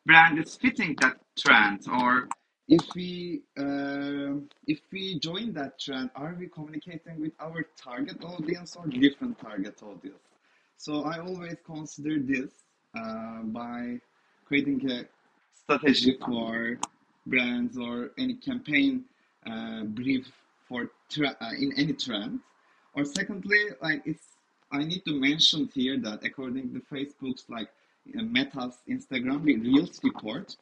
brand 0.06 0.40
is 0.40 0.56
fitting 0.56 0.96
that 1.02 1.18
trend 1.38 1.82
or 1.92 2.28
if 2.68 2.84
we 2.96 3.42
uh, 3.58 4.36
if 4.68 4.80
we 4.92 5.20
join 5.20 5.54
that 5.54 5.80
trend 5.80 6.10
are 6.16 6.36
we 6.38 6.48
communicating 6.48 7.20
with 7.22 7.32
our 7.40 7.66
target 7.78 8.24
audience 8.24 8.76
or 8.76 8.86
different 8.88 9.40
target 9.40 9.82
audience? 9.82 10.20
So 10.78 11.04
i 11.04 11.20
always 11.20 11.58
consider 11.66 12.20
this 12.20 12.52
uh, 12.96 13.42
by 13.44 14.00
creating 14.46 14.90
a 14.92 15.06
strategy 15.54 16.18
for 16.26 16.78
brands 17.26 17.78
or 17.78 18.12
any 18.18 18.36
campaign 18.36 19.06
uh, 19.50 19.84
brief 19.84 20.32
for 20.68 20.92
tra- 21.10 21.38
uh, 21.42 21.52
in 21.58 21.74
any 21.78 21.94
trend. 21.94 22.40
Or 22.94 23.06
secondly 23.06 23.60
like 23.82 24.02
it's 24.06 24.36
i 24.72 24.84
need 24.84 25.06
to 25.06 25.14
mention 25.14 25.70
here 25.74 25.98
that 26.00 26.24
according 26.26 26.74
to 26.74 26.80
facebook's 26.94 27.46
like 27.48 27.70
uh, 28.18 28.22
meta's 28.24 28.80
instagram 28.90 29.46
reels 29.46 30.00
report 30.04 30.58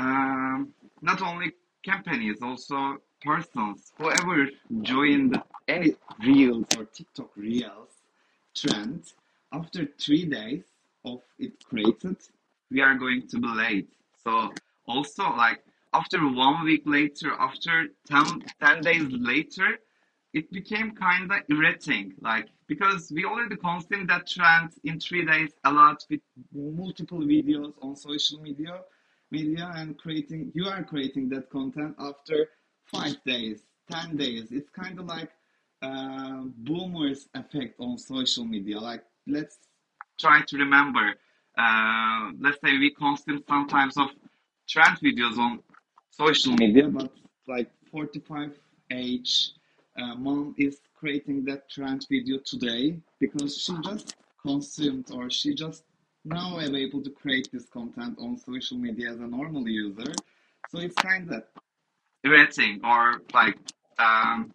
um, 0.00 0.72
not 1.02 1.20
only 1.22 1.52
companies, 1.84 2.38
also 2.42 2.98
persons, 3.22 3.92
whoever 3.98 4.48
joined 4.82 5.40
any 5.68 5.94
Reels 6.24 6.64
or 6.76 6.84
TikTok 6.84 7.30
Reels 7.36 7.90
trend, 8.54 9.12
after 9.52 9.86
three 10.00 10.24
days 10.24 10.64
of 11.04 11.20
it 11.38 11.52
created, 11.64 12.16
we 12.70 12.80
are 12.80 12.94
going 12.94 13.26
to 13.28 13.38
be 13.38 13.48
late. 13.48 13.88
So 14.24 14.50
also 14.86 15.24
like 15.36 15.62
after 15.92 16.18
one 16.18 16.64
week 16.64 16.82
later, 16.86 17.32
after 17.38 17.88
10, 18.08 18.44
10 18.60 18.80
days 18.80 19.06
later, 19.10 19.78
it 20.32 20.50
became 20.52 20.92
kind 20.92 21.30
of 21.30 21.40
irritating, 21.48 22.14
like 22.20 22.46
because 22.68 23.10
we 23.12 23.24
already 23.24 23.56
consumed 23.56 24.08
that 24.08 24.28
trend 24.28 24.70
in 24.84 25.00
three 25.00 25.24
days 25.24 25.50
a 25.64 25.72
lot 25.72 26.04
with 26.08 26.20
multiple 26.54 27.18
videos 27.18 27.72
on 27.82 27.96
social 27.96 28.40
media 28.40 28.80
media 29.30 29.70
and 29.76 29.98
creating 29.98 30.50
you 30.54 30.66
are 30.66 30.82
creating 30.84 31.28
that 31.30 31.50
content 31.50 31.94
after 31.98 32.48
five 32.84 33.16
days 33.24 33.62
ten 33.90 34.16
days. 34.16 34.48
It's 34.50 34.70
kind 34.70 34.98
of 34.98 35.06
like 35.06 35.30
uh, 35.82 36.42
boomers 36.58 37.28
effect 37.34 37.74
on 37.80 37.98
social 37.98 38.44
media. 38.44 38.78
Like 38.78 39.04
let's 39.26 39.58
try 40.18 40.42
to 40.42 40.56
remember 40.58 41.14
uh, 41.58 42.30
let's 42.40 42.58
say 42.62 42.78
we 42.78 42.90
consume 42.94 43.42
sometimes 43.48 43.96
of 43.96 44.08
trend 44.68 44.98
videos 45.00 45.36
on 45.38 45.60
social 46.10 46.52
media 46.54 46.88
but 46.88 47.12
like 47.48 47.70
45 47.90 48.58
age 48.90 49.52
uh, 49.98 50.14
mom 50.14 50.54
is 50.58 50.80
creating 50.94 51.44
that 51.44 51.68
trend 51.70 52.06
video 52.10 52.38
today 52.44 52.98
because 53.18 53.56
she 53.58 53.74
just 53.82 54.14
consumed 54.42 55.10
or 55.12 55.30
she 55.30 55.54
just 55.54 55.84
now 56.24 56.58
I'm 56.58 56.74
able 56.74 57.02
to 57.02 57.10
create 57.10 57.48
this 57.52 57.66
content 57.66 58.18
on 58.18 58.36
social 58.36 58.76
media 58.76 59.10
as 59.10 59.20
a 59.20 59.26
normal 59.26 59.66
user. 59.68 60.12
So 60.70 60.78
it's 60.78 60.94
kind 60.94 61.32
of 61.32 61.44
irritating 62.24 62.80
or 62.84 63.22
like 63.32 63.58
um, 63.98 64.52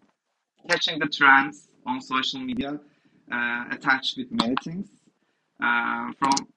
catching 0.70 1.00
the 1.00 1.08
trends 1.08 1.68
on 1.86 2.02
social 2.02 2.40
media 2.40 2.80
uh, 3.32 3.66
attached 3.72 4.18
with 4.18 4.32
many 4.32 4.56
things. 4.64 4.88
Uh, 5.62 6.12
from 6.20 6.48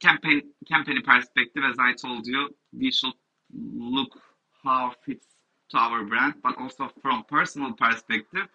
campaign 0.00 0.42
campaign 0.66 1.02
perspective, 1.02 1.62
as 1.68 1.76
I 1.78 1.92
told 1.92 2.26
you, 2.26 2.48
we 2.72 2.90
should 2.90 3.12
look 3.52 4.18
how 4.62 4.92
fits 5.04 5.26
to 5.70 5.76
our 5.78 6.04
brand, 6.04 6.34
but 6.42 6.58
also 6.58 6.90
from 7.02 7.24
personal 7.24 7.72
perspective, 7.72 8.48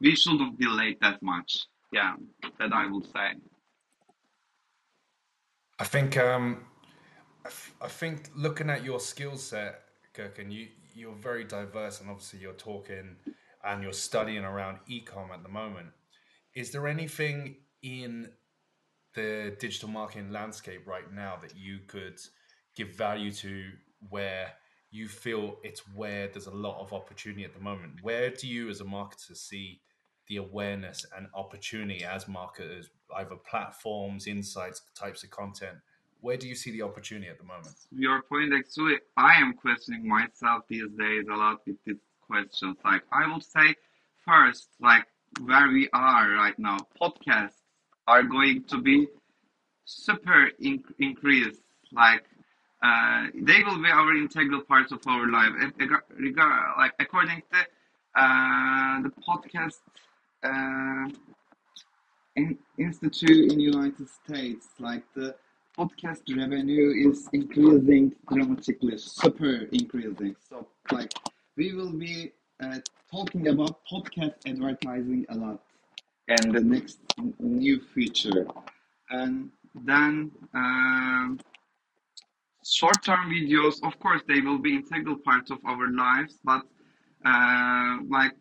we 0.00 0.14
shouldn't 0.14 0.58
delay 0.58 0.96
that 1.00 1.22
much. 1.22 1.66
Yeah, 1.92 2.16
that 2.58 2.72
I 2.72 2.86
would 2.90 3.04
say. 3.12 3.34
I 5.78 5.84
think 5.84 6.16
um, 6.16 6.64
I, 7.44 7.48
f- 7.48 7.74
I 7.82 7.88
think 7.88 8.30
looking 8.36 8.70
at 8.70 8.84
your 8.84 9.00
skill 9.00 9.36
set, 9.36 9.80
Gurkan, 10.14 10.52
you 10.52 10.68
you're 10.94 11.14
very 11.14 11.44
diverse, 11.44 12.00
and 12.00 12.08
obviously 12.08 12.38
you're 12.38 12.52
talking 12.52 13.16
and 13.64 13.82
you're 13.82 13.92
studying 13.92 14.44
around 14.44 14.78
ecom 14.88 15.30
at 15.30 15.42
the 15.42 15.48
moment. 15.48 15.88
Is 16.54 16.70
there 16.70 16.86
anything 16.86 17.56
in 17.82 18.30
the 19.14 19.56
digital 19.58 19.88
marketing 19.88 20.30
landscape 20.30 20.86
right 20.86 21.12
now 21.12 21.36
that 21.42 21.56
you 21.56 21.80
could 21.88 22.20
give 22.76 22.90
value 22.96 23.32
to 23.32 23.70
where 24.10 24.52
you 24.90 25.08
feel 25.08 25.56
it's 25.64 25.80
where 25.94 26.28
there's 26.28 26.46
a 26.46 26.54
lot 26.54 26.80
of 26.80 26.92
opportunity 26.92 27.44
at 27.44 27.54
the 27.54 27.60
moment? 27.60 27.94
Where 28.02 28.30
do 28.30 28.46
you, 28.46 28.68
as 28.70 28.80
a 28.80 28.84
marketer, 28.84 29.36
see 29.36 29.80
the 30.28 30.36
awareness 30.36 31.04
and 31.16 31.26
opportunity 31.34 32.04
as 32.04 32.26
marketers, 32.28 32.90
either 33.16 33.36
platforms, 33.36 34.26
insights, 34.26 34.82
types 34.94 35.22
of 35.22 35.30
content? 35.30 35.78
Where 36.20 36.36
do 36.36 36.48
you 36.48 36.54
see 36.54 36.70
the 36.70 36.82
opportunity 36.82 37.28
at 37.28 37.38
the 37.38 37.44
moment? 37.44 37.74
Your 37.92 38.22
point, 38.22 38.52
actually, 38.54 38.96
I 39.16 39.34
am 39.34 39.52
questioning 39.52 40.08
myself 40.08 40.64
these 40.68 40.90
days 40.98 41.26
a 41.30 41.36
lot 41.36 41.60
with 41.66 41.76
these 41.84 41.96
questions. 42.26 42.76
Like, 42.84 43.02
I 43.12 43.30
would 43.30 43.42
say, 43.42 43.74
first, 44.24 44.68
like 44.80 45.06
where 45.42 45.68
we 45.68 45.88
are 45.92 46.30
right 46.30 46.58
now, 46.58 46.78
podcasts 47.00 47.60
are 48.06 48.22
going 48.22 48.64
to 48.64 48.78
be 48.80 49.06
super 49.84 50.50
in- 50.60 50.84
increased. 50.98 51.60
Like, 51.92 52.24
uh, 52.82 53.26
they 53.34 53.62
will 53.62 53.82
be 53.82 53.88
our 53.88 54.14
integral 54.14 54.60
part 54.60 54.92
of 54.92 55.00
our 55.06 55.30
life. 55.30 55.52
Like 56.78 56.92
according 57.00 57.42
to 57.52 57.58
uh, 58.14 59.02
the 59.02 59.10
podcast 59.26 59.80
uh, 60.44 61.08
in 62.36 62.58
institute 62.78 63.52
in 63.52 63.60
United 63.60 64.08
States, 64.08 64.68
like 64.78 65.04
the 65.14 65.34
podcast 65.78 66.22
revenue 66.36 67.10
is 67.10 67.28
increasing 67.32 68.12
dramatically, 68.28 68.98
super 68.98 69.68
increasing. 69.72 70.36
So 70.48 70.66
like 70.92 71.12
we 71.56 71.74
will 71.74 71.92
be 71.92 72.32
uh, 72.62 72.78
talking 73.10 73.48
about 73.48 73.80
podcast 73.90 74.34
advertising 74.46 75.26
a 75.30 75.36
lot 75.36 75.60
and 76.28 76.54
the 76.54 76.60
next 76.60 76.98
new 77.38 77.80
feature. 77.80 78.46
And 79.10 79.50
then 79.74 80.30
um, 80.54 81.38
short-term 82.64 83.30
videos, 83.30 83.82
of 83.82 83.98
course, 83.98 84.22
they 84.26 84.40
will 84.40 84.58
be 84.58 84.74
integral 84.76 85.16
part 85.16 85.50
of 85.50 85.58
our 85.66 85.88
lives, 85.90 86.38
but 86.44 86.62
uh, 87.24 87.98
like 88.08 88.32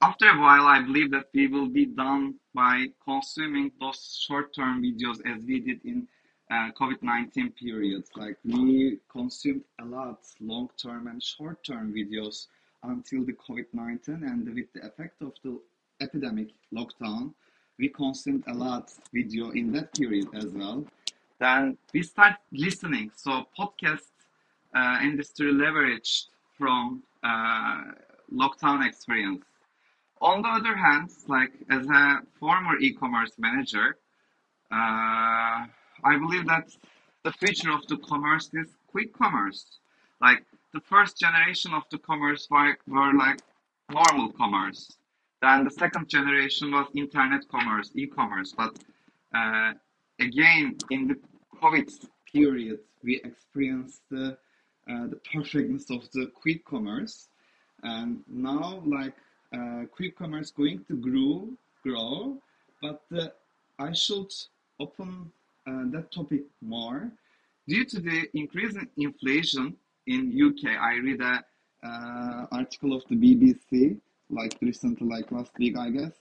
after 0.00 0.28
a 0.28 0.38
while, 0.38 0.66
I 0.66 0.80
believe 0.80 1.10
that 1.10 1.28
we 1.34 1.46
will 1.46 1.68
be 1.68 1.86
done 1.86 2.34
by 2.54 2.86
consuming 3.04 3.70
those 3.80 4.24
short-term 4.26 4.82
videos 4.82 5.18
as 5.26 5.44
we 5.44 5.60
did 5.60 5.84
in 5.84 6.08
uh, 6.50 6.70
COVID-19 6.78 7.54
periods. 7.56 8.10
Like 8.16 8.36
we 8.44 8.98
consumed 9.10 9.62
a 9.80 9.84
lot 9.84 10.20
long-term 10.40 11.06
and 11.06 11.22
short-term 11.22 11.92
videos 11.92 12.46
until 12.82 13.24
the 13.24 13.32
COVID-19 13.32 14.08
and 14.08 14.54
with 14.54 14.72
the 14.74 14.86
effect 14.86 15.20
of 15.22 15.32
the 15.42 15.58
epidemic 16.00 16.48
lockdown, 16.72 17.32
we 17.78 17.88
consumed 17.88 18.44
a 18.46 18.54
lot 18.54 18.92
video 19.12 19.50
in 19.50 19.72
that 19.72 19.94
period 19.94 20.28
as 20.34 20.46
well. 20.46 20.84
Then 21.40 21.76
we 21.92 22.02
start 22.02 22.34
listening. 22.52 23.10
So 23.16 23.46
podcast 23.58 24.12
uh, 24.74 24.98
industry 25.02 25.52
leveraged 25.52 26.26
from 26.56 27.02
uh, 27.22 27.84
lockdown 28.32 28.86
experience 28.86 29.44
on 30.24 30.40
the 30.40 30.48
other 30.48 30.74
hand, 30.74 31.10
like 31.28 31.52
as 31.70 31.86
a 31.86 32.22
former 32.40 32.78
e-commerce 32.78 33.32
manager, 33.38 33.98
uh, 34.72 35.68
I 36.10 36.18
believe 36.18 36.46
that 36.46 36.70
the 37.24 37.32
future 37.32 37.70
of 37.70 37.86
the 37.86 37.98
commerce 37.98 38.48
is 38.54 38.68
quick 38.90 39.12
commerce. 39.12 39.78
Like 40.22 40.42
the 40.72 40.80
first 40.80 41.18
generation 41.18 41.74
of 41.74 41.82
the 41.90 41.98
commerce 41.98 42.48
were, 42.50 42.76
were 42.88 43.12
like 43.12 43.40
normal 43.90 44.32
commerce. 44.32 44.96
Then 45.42 45.64
the 45.64 45.70
second 45.70 46.08
generation 46.08 46.72
was 46.72 46.86
internet 46.94 47.46
commerce, 47.48 47.90
e-commerce. 47.94 48.54
But 48.56 48.78
uh, 49.34 49.72
again, 50.18 50.78
in 50.90 51.06
the 51.06 51.16
COVID 51.62 51.90
period, 52.32 52.78
we 53.02 53.20
experienced 53.22 54.00
the 54.10 54.38
uh, 54.90 55.06
the 55.06 55.18
perfectness 55.32 55.90
of 55.90 56.10
the 56.12 56.26
quick 56.34 56.62
commerce, 56.66 57.28
and 57.82 58.22
now 58.28 58.82
like 58.84 59.14
uh, 59.54 59.86
quick 59.86 60.16
commerce 60.16 60.50
going 60.50 60.84
to 60.88 60.96
grow, 60.96 61.48
grow, 61.82 62.38
but 62.82 63.02
uh, 63.16 63.28
I 63.78 63.92
should 63.92 64.32
open 64.80 65.30
uh, 65.66 65.84
that 65.92 66.12
topic 66.12 66.42
more. 66.60 67.10
Due 67.66 67.84
to 67.86 68.00
the 68.00 68.28
increase 68.34 68.74
in 68.74 68.88
inflation 68.96 69.76
in 70.06 70.20
UK, 70.46 70.76
I 70.78 70.96
read 70.96 71.20
a 71.20 71.44
uh, 71.86 72.46
article 72.52 72.92
of 72.94 73.04
the 73.08 73.16
BBC, 73.16 73.98
like 74.30 74.56
recently, 74.60 75.06
like 75.06 75.30
last 75.30 75.52
week, 75.58 75.76
I 75.78 75.90
guess. 75.90 76.12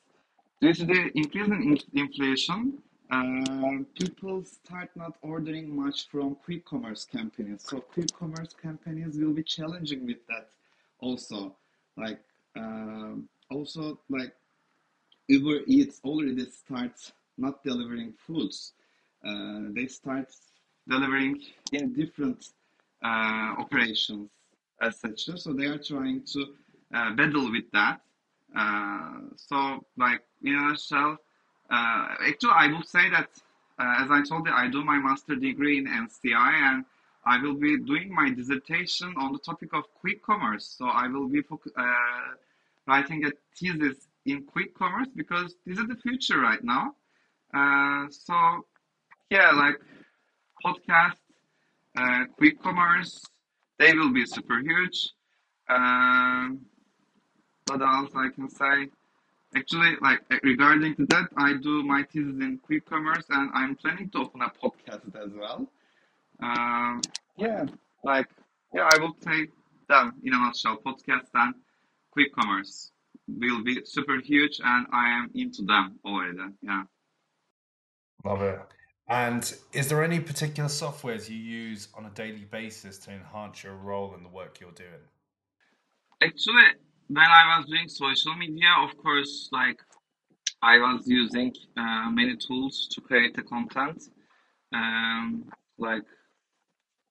Due 0.61 0.73
to 0.73 0.85
the 0.85 1.11
increase 1.15 1.47
in 1.47 1.77
inflation, 1.93 2.77
uh, 3.11 3.83
people 3.99 4.43
start 4.43 4.89
not 4.95 5.17
ordering 5.21 5.75
much 5.75 6.07
from 6.09 6.35
quick 6.35 6.65
commerce 6.65 7.05
companies. 7.05 7.63
So 7.65 7.81
quick 7.81 8.11
commerce 8.17 8.53
companies 8.53 9.17
will 9.17 9.33
be 9.33 9.43
challenging 9.43 10.05
with 10.05 10.25
that 10.27 10.49
also. 10.99 11.55
Like 11.97 12.19
um, 12.55 13.29
also 13.49 13.99
like 14.09 14.33
Uber 15.27 15.61
Eats 15.67 15.99
already 16.03 16.45
starts 16.49 17.11
not 17.37 17.63
delivering 17.63 18.13
foods. 18.13 18.73
Uh, 19.25 19.69
they 19.69 19.87
start 19.87 20.27
delivering 20.87 21.41
in 21.71 21.93
different 21.93 22.49
uh, 23.03 23.55
operations, 23.57 24.29
etc. 24.81 25.37
So 25.37 25.53
they 25.53 25.65
are 25.65 25.77
trying 25.77 26.23
to 26.33 26.45
uh, 26.93 27.11
battle 27.15 27.51
with 27.51 27.69
that. 27.71 28.01
Uh, 28.55 29.19
so, 29.35 29.83
like 29.97 30.21
in 30.43 30.55
a 30.55 30.61
nutshell, 30.69 31.17
uh, 31.69 32.07
actually, 32.27 32.51
I 32.53 32.67
would 32.71 32.87
say 32.87 33.09
that 33.09 33.29
uh, 33.79 33.95
as 34.03 34.11
I 34.11 34.21
told 34.23 34.45
you, 34.45 34.53
I 34.53 34.67
do 34.67 34.83
my 34.83 34.97
master 34.99 35.35
degree 35.35 35.77
in 35.79 35.87
NCI 35.87 36.53
and 36.69 36.85
I 37.25 37.41
will 37.41 37.55
be 37.55 37.77
doing 37.77 38.13
my 38.13 38.29
dissertation 38.29 39.13
on 39.17 39.31
the 39.33 39.39
topic 39.39 39.69
of 39.73 39.83
quick 39.93 40.23
commerce. 40.23 40.75
So 40.77 40.87
I 40.87 41.07
will 41.07 41.27
be 41.27 41.41
writing 42.87 43.25
a 43.25 43.31
thesis 43.55 44.07
in 44.25 44.43
quick 44.43 44.75
commerce 44.75 45.07
because 45.15 45.55
this 45.65 45.77
is 45.77 45.87
the 45.87 45.95
future 45.95 46.39
right 46.39 46.63
now. 46.63 46.95
Uh, 47.53 48.07
so 48.09 48.65
yeah, 49.29 49.51
like 49.51 49.79
podcast, 50.65 51.17
uh, 51.97 52.25
quick 52.37 52.61
commerce, 52.61 53.23
they 53.79 53.93
will 53.93 54.11
be 54.11 54.25
super 54.25 54.59
huge. 54.59 55.11
Um, 55.69 56.61
what 57.67 57.81
else 57.81 58.11
I 58.15 58.29
can 58.29 58.49
say? 58.49 58.89
Actually, 59.55 59.95
like 60.01 60.21
regarding 60.43 60.95
to 60.95 61.05
that, 61.07 61.29
I 61.37 61.53
do 61.53 61.83
my 61.83 62.03
thesis 62.03 62.41
in 62.41 62.59
quick 62.63 62.85
commerce, 62.85 63.25
and 63.29 63.51
I'm 63.53 63.75
planning 63.75 64.09
to 64.09 64.19
open 64.19 64.41
a 64.41 64.49
podcast 64.49 65.15
as 65.15 65.31
well. 65.33 65.67
Um, 66.41 67.01
yeah, 67.37 67.65
like 68.03 68.27
yeah, 68.73 68.89
I 68.91 68.97
will 68.99 69.15
say 69.21 69.47
them 69.89 70.13
in 70.23 70.33
a 70.33 70.37
nutshell: 70.37 70.77
podcast 70.85 71.29
and 71.33 71.55
quick 72.11 72.33
commerce 72.33 72.91
will 73.27 73.63
be 73.63 73.81
super 73.85 74.19
huge, 74.19 74.59
and 74.63 74.87
I 74.91 75.09
am 75.09 75.31
into 75.33 75.63
them 75.63 75.99
already. 76.05 76.37
Yeah. 76.61 76.83
Love 78.23 78.41
it. 78.41 78.59
And 79.09 79.53
is 79.73 79.89
there 79.89 80.03
any 80.03 80.19
particular 80.19 80.69
softwares 80.69 81.29
you 81.29 81.35
use 81.35 81.89
on 81.93 82.05
a 82.05 82.09
daily 82.11 82.45
basis 82.45 82.97
to 82.99 83.11
enhance 83.11 83.63
your 83.63 83.75
role 83.75 84.15
in 84.15 84.23
the 84.23 84.29
work 84.29 84.59
you're 84.61 84.71
doing? 84.71 85.03
Actually, 86.21 86.63
when 87.07 87.25
I 87.25 87.57
was 87.57 87.67
doing 87.67 87.89
social 87.89 88.35
media, 88.35 88.73
of 88.81 88.97
course, 88.97 89.49
like 89.51 89.81
I 90.61 90.77
was 90.77 91.05
using 91.05 91.53
uh, 91.75 92.09
many 92.11 92.37
tools 92.37 92.87
to 92.91 93.01
create 93.01 93.35
the 93.35 93.43
content. 93.43 94.03
Um, 94.73 95.51
like 95.77 96.03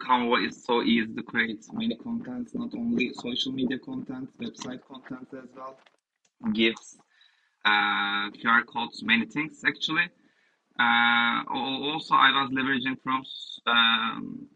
Canva 0.02 0.49
is 0.49 0.64
so 0.64 0.82
easy 0.82 1.12
to 1.14 1.23
create 1.23 1.64
many 1.73 1.97
contents, 1.97 2.54
not 2.54 2.75
only 2.75 3.12
social 3.14 3.52
media 3.52 3.78
content, 3.78 4.28
website 4.38 4.80
content 4.90 5.28
as 5.32 5.49
well. 5.56 5.76
GIFs, 6.52 6.99
uh, 7.64 8.30
QR 8.30 8.66
codes, 8.66 9.02
many 9.02 9.26
things 9.26 9.62
actually. 9.66 10.09
Uh, 10.78 11.42
also, 11.49 12.14
I 12.14 12.30
was 12.42 12.50
leveraging 12.50 12.97
from 13.02 13.23
um, 13.66 14.47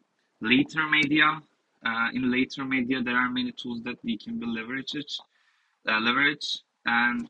later 0.41 0.89
media. 0.89 1.41
Uh, 1.85 2.09
in 2.15 2.33
later 2.33 2.65
media, 2.65 3.03
there 3.03 3.17
are 3.17 3.31
many 3.31 3.53
tools 3.53 3.83
that 3.85 3.99
we 4.03 4.19
can 4.19 4.41
be 4.41 4.47
leveraged, 4.47 5.21
uh, 5.89 6.01
leverage, 6.01 6.59
and 6.85 7.29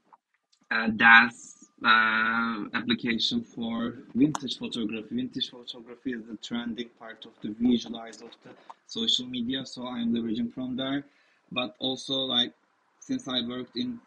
uh, 0.70 0.88
DAZ 0.88 1.55
uh, 1.84 2.64
application 2.74 3.42
for 3.42 3.94
vintage 4.14 4.58
photography. 4.58 5.14
Vintage 5.14 5.50
photography 5.50 6.12
is 6.12 6.24
the 6.26 6.36
trending 6.36 6.88
part 6.98 7.26
of 7.26 7.32
the 7.42 7.54
visualize 7.60 8.22
of 8.22 8.30
the 8.44 8.50
social 8.86 9.26
media, 9.26 9.66
so 9.66 9.86
I'm 9.86 10.14
leveraging 10.14 10.52
from 10.52 10.76
there. 10.76 11.04
But 11.52 11.76
also, 11.78 12.14
like 12.14 12.52
since 13.00 13.28
I 13.28 13.46
worked 13.46 13.76
in 13.76 14.00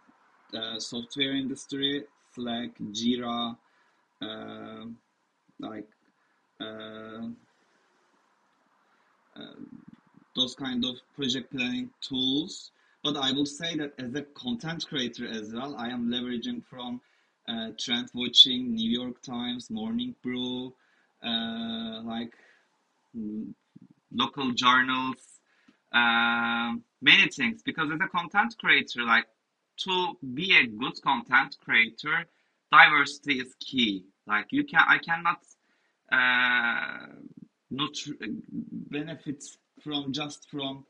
uh, 0.54 0.80
software 0.80 1.36
industry, 1.36 2.04
Slack, 2.34 2.72
Jira, 2.92 3.56
uh, 4.22 4.86
like 5.60 5.88
uh, 6.60 7.28
uh, 9.36 9.60
those 10.36 10.56
kind 10.56 10.84
of 10.86 10.96
project 11.16 11.52
planning 11.52 11.90
tools. 12.02 12.72
But 13.04 13.16
I 13.16 13.32
will 13.32 13.46
say 13.46 13.78
that 13.78 13.94
as 13.98 14.14
a 14.16 14.24
content 14.24 14.86
creator 14.88 15.28
as 15.28 15.54
well, 15.54 15.76
I 15.78 15.88
am 15.88 16.10
leveraging 16.10 16.66
from 16.66 17.00
uh, 17.50 17.72
trend 17.78 18.10
watching, 18.14 18.76
New 18.76 18.90
York 18.90 19.22
Times, 19.22 19.70
Morning 19.70 20.16
Brew, 20.22 20.74
uh, 21.24 22.02
like 22.04 22.34
mm, 23.18 23.54
local 24.12 24.52
journals, 24.52 25.18
uh, 25.92 26.74
many 27.02 27.30
things. 27.30 27.62
Because 27.64 27.90
as 27.92 28.00
a 28.02 28.08
content 28.08 28.56
creator, 28.60 29.04
like 29.04 29.26
to 29.78 30.18
be 30.34 30.56
a 30.58 30.68
good 30.68 31.02
content 31.02 31.58
creator, 31.64 32.26
diversity 32.72 33.40
is 33.40 33.56
key. 33.60 34.06
Like 34.28 34.48
you 34.52 34.64
can, 34.64 34.82
I 34.88 35.00
cannot 35.00 35.40
uh, 36.12 37.08
not 37.72 37.96
benefit 38.52 39.44
from 39.84 40.12
just 40.12 40.48
from 40.50 40.86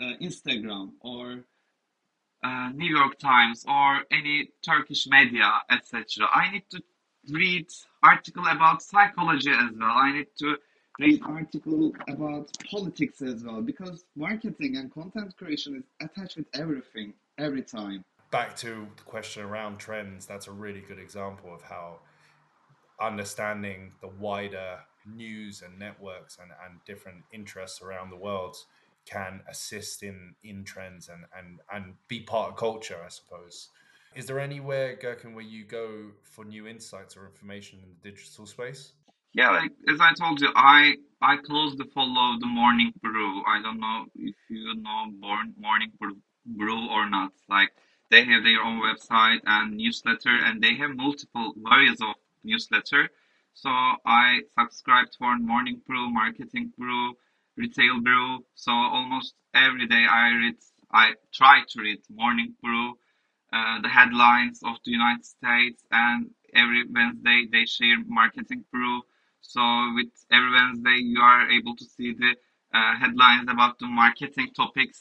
uh, 0.00 0.12
Instagram 0.20 0.92
or 1.00 1.44
uh, 2.46 2.70
New 2.74 2.90
York 2.98 3.18
Times 3.18 3.64
or 3.66 3.90
any 4.10 4.50
Turkish 4.62 5.06
media, 5.06 5.50
etc. 5.70 6.28
I 6.34 6.52
need 6.52 6.66
to 6.70 6.82
read 7.30 7.66
article 8.02 8.46
about 8.46 8.82
psychology 8.82 9.50
as 9.50 9.72
well. 9.78 9.96
I 10.06 10.12
need 10.12 10.30
to 10.38 10.56
read 10.98 11.20
article 11.24 11.92
about 12.08 12.46
politics 12.70 13.20
as 13.22 13.44
well 13.44 13.60
because 13.60 14.04
marketing 14.14 14.76
and 14.76 14.92
content 14.92 15.36
creation 15.36 15.76
is 15.76 15.86
attached 16.00 16.36
with 16.36 16.46
everything 16.54 17.12
every 17.38 17.62
time 17.62 18.04
back 18.30 18.56
to 18.56 18.86
the 18.96 19.02
question 19.04 19.42
around 19.42 19.78
trends, 19.78 20.26
that's 20.26 20.46
a 20.46 20.52
really 20.52 20.80
good 20.80 20.98
example 20.98 21.54
of 21.54 21.62
how 21.62 22.00
understanding 23.00 23.92
the 24.00 24.08
wider 24.08 24.78
news 25.06 25.62
and 25.62 25.78
networks 25.78 26.38
and, 26.40 26.50
and 26.64 26.80
different 26.84 27.22
interests 27.32 27.80
around 27.82 28.10
the 28.10 28.16
world 28.16 28.56
can 29.06 29.40
assist 29.48 30.02
in 30.02 30.34
in 30.42 30.64
trends 30.64 31.08
and, 31.08 31.24
and 31.36 31.60
and 31.72 31.94
be 32.08 32.20
part 32.20 32.50
of 32.50 32.56
culture, 32.56 32.98
I 33.04 33.08
suppose. 33.08 33.70
Is 34.14 34.26
there 34.26 34.40
anywhere, 34.40 34.96
Gurkan, 34.96 35.34
where 35.34 35.44
you 35.44 35.64
go 35.64 36.10
for 36.22 36.44
new 36.44 36.66
insights 36.66 37.16
or 37.16 37.26
information 37.26 37.80
in 37.82 37.90
the 37.90 38.10
digital 38.10 38.46
space? 38.46 38.92
Yeah, 39.32 39.50
like 39.50 39.72
as 39.88 40.00
I 40.00 40.14
told 40.14 40.40
you, 40.40 40.50
I 40.56 40.94
I 41.20 41.36
closed 41.36 41.78
the 41.78 41.84
follow 41.94 42.38
the 42.40 42.46
Morning 42.46 42.92
Brew. 43.02 43.42
I 43.46 43.60
don't 43.62 43.78
know 43.78 44.06
if 44.14 44.34
you 44.48 44.74
know 44.80 45.10
Morning 45.58 45.92
Brew 46.46 46.88
or 46.88 47.08
not. 47.10 47.32
Like 47.48 47.70
they 48.10 48.24
have 48.24 48.42
their 48.44 48.62
own 48.62 48.80
website 48.80 49.40
and 49.44 49.76
newsletter, 49.76 50.34
and 50.44 50.62
they 50.62 50.74
have 50.76 50.96
multiple 50.96 51.52
various 51.56 52.00
of 52.00 52.14
newsletter. 52.44 53.10
So 53.52 53.68
I 53.68 54.40
subscribed 54.58 55.16
for 55.18 55.36
Morning 55.38 55.80
Brew, 55.86 56.10
Marketing 56.10 56.72
Brew, 56.78 57.14
Retail 57.56 58.00
Brew. 58.00 58.44
So 58.54 58.72
almost 58.72 59.34
every 59.54 59.86
day 59.86 60.04
I 60.10 60.30
read, 60.30 60.56
I 60.92 61.12
try 61.32 61.62
to 61.70 61.80
read 61.80 61.98
Morning 62.10 62.54
Brew, 62.62 62.94
uh, 63.52 63.80
the 63.82 63.88
headlines 63.88 64.60
of 64.64 64.76
the 64.84 64.92
United 64.92 65.24
States, 65.24 65.82
and 65.90 66.30
every 66.54 66.84
Wednesday 66.88 67.46
they 67.50 67.66
share 67.66 67.98
Marketing 68.06 68.64
Brew. 68.72 69.02
So 69.40 69.60
with 69.94 70.08
every 70.32 70.52
Wednesday 70.52 70.98
you 71.02 71.20
are 71.20 71.50
able 71.50 71.76
to 71.76 71.84
see 71.84 72.14
the 72.14 72.34
uh, 72.74 72.96
headlines 72.96 73.46
about 73.48 73.78
the 73.78 73.86
marketing 73.86 74.50
topics. 74.56 75.00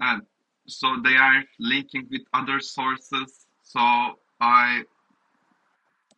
Uh, 0.00 0.18
so 0.66 0.96
they 1.04 1.16
are 1.16 1.44
linking 1.58 2.06
with 2.10 2.22
other 2.32 2.60
sources 2.60 3.46
so 3.62 3.80
i 4.40 4.82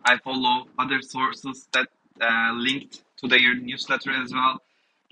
i 0.04 0.18
follow 0.18 0.66
other 0.78 1.00
sources 1.02 1.68
that 1.72 1.88
uh, 2.20 2.52
linked 2.54 3.02
to 3.16 3.28
their 3.28 3.54
newsletter 3.54 4.12
as 4.12 4.32
well 4.32 4.60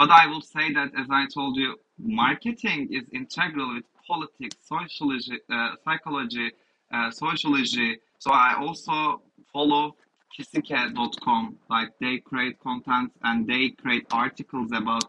but 0.01 0.11
i 0.11 0.27
will 0.27 0.43
say 0.43 0.73
that 0.79 0.91
as 1.03 1.09
i 1.13 1.27
told 1.35 1.57
you 1.57 1.77
marketing 1.99 2.89
is 2.93 3.05
integral 3.21 3.75
with 3.75 3.85
politics 4.09 4.57
sociology 4.75 5.39
uh, 5.57 5.71
psychology 5.85 6.49
uh, 6.95 7.11
sociology 7.13 7.91
so 8.19 8.33
i 8.33 8.55
also 8.65 9.23
follow 9.55 9.97
kisike.com 10.35 11.57
like 11.71 11.91
they 12.01 12.19
create 12.19 12.57
content 12.61 13.13
and 13.25 13.47
they 13.49 13.71
create 13.83 14.07
articles 14.13 14.71
about 14.73 15.05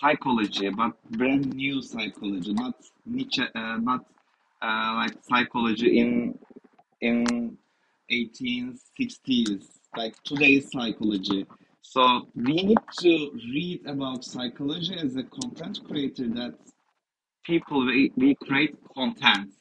psychology, 0.00 0.70
but 0.70 0.92
brand 1.12 1.54
new 1.54 1.82
psychology, 1.82 2.54
not 2.54 2.74
Nietzsche, 3.06 3.44
uh, 3.54 3.78
not 3.78 4.06
uh, 4.62 4.92
like 4.96 5.14
psychology 5.22 6.00
in 6.00 6.38
in 7.02 7.58
1860s, 8.12 9.64
like 9.96 10.14
today's 10.24 10.70
psychology. 10.72 11.46
So 11.82 12.28
we 12.34 12.54
need 12.54 12.78
to 13.00 13.30
read 13.52 13.86
about 13.86 14.24
psychology 14.24 14.96
as 14.98 15.16
a 15.16 15.24
content 15.24 15.80
creator. 15.86 16.28
That 16.28 16.54
people 17.44 17.86
we, 17.86 18.12
we 18.16 18.34
create 18.34 18.76
content. 18.94 19.52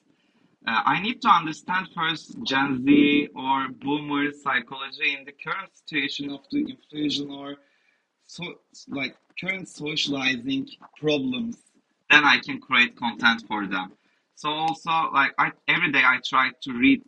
Uh, 0.67 0.81
I 0.85 1.01
need 1.01 1.21
to 1.21 1.29
understand 1.29 1.87
first 1.95 2.35
Gen 2.43 2.83
Z 2.85 3.29
or 3.35 3.69
Boomer 3.69 4.31
psychology 4.31 5.15
in 5.17 5.25
the 5.25 5.31
current 5.31 5.71
situation 5.73 6.29
of 6.29 6.41
the 6.51 6.65
inflation 6.69 7.31
or 7.31 7.55
so 8.25 8.43
like 8.89 9.15
current 9.39 9.67
socializing 9.67 10.67
problems, 10.99 11.57
then 12.09 12.23
I 12.25 12.39
can 12.39 12.59
create 12.59 12.95
content 12.95 13.43
for 13.47 13.65
them. 13.65 13.93
So 14.35 14.49
also 14.49 14.91
like 15.13 15.31
I 15.39 15.51
every 15.67 15.91
day 15.91 16.03
I 16.05 16.19
try 16.23 16.51
to 16.63 16.73
read 16.73 17.01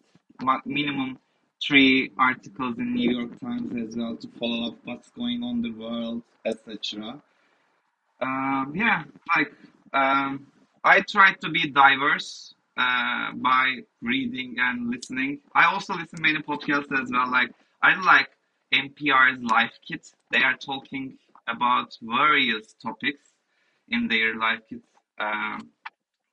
minimum 0.66 1.20
three 1.66 2.12
articles 2.18 2.78
in 2.78 2.94
New 2.94 3.12
York 3.12 3.40
Times 3.40 3.72
as 3.76 3.96
well 3.96 4.16
to 4.18 4.28
follow 4.40 4.70
up 4.70 4.76
what's 4.84 5.10
going 5.12 5.44
on 5.44 5.58
in 5.58 5.62
the 5.62 5.72
world, 5.72 6.24
etc. 6.46 7.22
Um, 8.22 8.74
yeah, 8.76 9.04
like 9.36 9.54
um, 9.94 10.48
I 10.84 11.02
try 11.02 11.34
to 11.42 11.50
be 11.50 11.70
diverse 11.70 12.54
uh, 12.78 13.32
by 13.36 13.78
reading 14.02 14.56
and 14.60 14.90
listening. 14.90 15.40
I 15.54 15.66
also 15.66 15.94
listen 15.94 16.22
many 16.22 16.40
podcasts 16.40 16.92
as 17.00 17.12
well. 17.12 17.30
Like 17.30 17.52
I 17.82 18.00
like 18.02 18.30
NPR's 18.74 19.42
Life 19.44 19.74
Kit. 19.88 20.08
They 20.32 20.42
are 20.44 20.56
talking 20.56 21.18
about 21.48 21.98
various 22.02 22.74
topics 22.82 23.30
in 23.90 24.08
their 24.08 24.36
Life 24.36 24.62
Kit 24.70 24.82
um, 25.20 25.70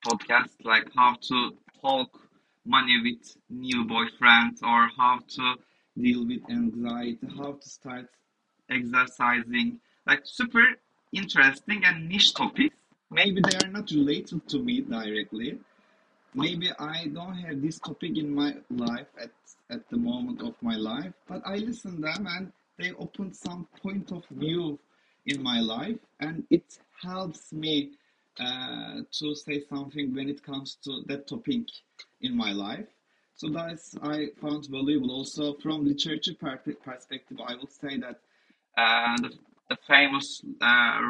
podcast, 0.07 0.51
like 0.65 0.89
how 0.95 1.17
to 1.21 1.51
talk 1.81 2.21
money 2.65 3.01
with 3.03 3.37
new 3.49 3.85
boyfriend 3.85 4.59
or 4.63 4.89
how 4.97 5.21
to 5.29 5.55
deal 5.97 6.27
with 6.27 6.41
anxiety, 6.51 7.27
how 7.37 7.53
to 7.53 7.69
start 7.69 8.09
exercising. 8.71 9.81
Like 10.07 10.23
super 10.25 10.65
interesting 11.13 11.85
and 11.85 12.09
niche 12.09 12.35
topics. 12.35 12.77
Maybe 13.11 13.41
they 13.41 13.57
are 13.57 13.69
not 13.69 13.91
related 13.91 14.49
to 14.49 14.59
me 14.63 14.83
directly. 14.83 15.59
Maybe 16.35 16.71
I 16.79 17.07
don't 17.07 17.37
have 17.37 17.63
this 17.63 17.79
topic 17.79 18.17
in 18.19 18.35
my 18.35 18.55
life 18.71 19.07
at, 19.21 19.31
at 19.71 19.89
the 19.89 19.97
moment 19.97 20.43
of 20.43 20.55
my 20.61 20.77
life, 20.77 21.13
but 21.27 21.43
I 21.45 21.57
listen 21.57 22.01
them 22.01 22.27
and 22.29 22.53
they 22.79 22.93
open 22.93 23.33
some 23.33 23.67
point 23.83 24.13
of 24.13 24.25
view 24.31 24.79
in 25.27 25.43
my 25.43 25.61
life 25.61 25.99
and 26.21 26.45
it 26.51 26.79
helps 27.03 27.53
me 27.53 27.93
uh, 28.39 29.01
to 29.13 29.35
say 29.35 29.61
something 29.69 30.15
when 30.15 30.29
it 30.29 30.43
comes 30.43 30.77
to 30.85 31.03
that 31.07 31.27
topic 31.27 31.63
in 32.21 32.37
my 32.37 32.53
life. 32.53 32.87
So 33.35 33.49
that's 33.49 33.97
I 34.03 34.29
found 34.41 34.67
valuable. 34.69 35.11
Also 35.13 35.55
from 35.55 35.85
literature 35.85 36.35
perspective, 36.35 37.39
I 37.47 37.55
would 37.55 37.73
say 37.73 37.99
that 37.99 38.21
uh, 38.77 39.17
the, 39.23 39.31
the 39.71 39.77
famous 39.87 40.43
uh, 40.61 41.01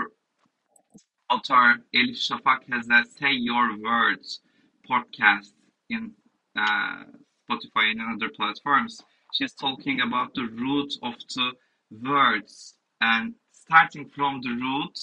author 1.30 1.82
Elif 1.94 2.18
Shafak 2.18 2.70
has 2.72 2.86
that 2.86 3.06
"Say 3.18 3.32
Your 3.32 3.78
Words" 3.82 4.40
podcast 4.88 5.52
in 5.90 6.12
uh, 6.56 7.04
Spotify 7.48 7.92
and 7.92 8.00
other 8.14 8.30
platforms. 8.34 9.00
She's 9.32 9.54
talking 9.54 10.00
about 10.00 10.34
the 10.34 10.46
root 10.46 10.92
of 11.02 11.14
the 11.34 11.52
words 12.02 12.74
and 13.00 13.34
starting 13.52 14.08
from 14.08 14.40
the 14.42 14.50
root, 14.50 14.98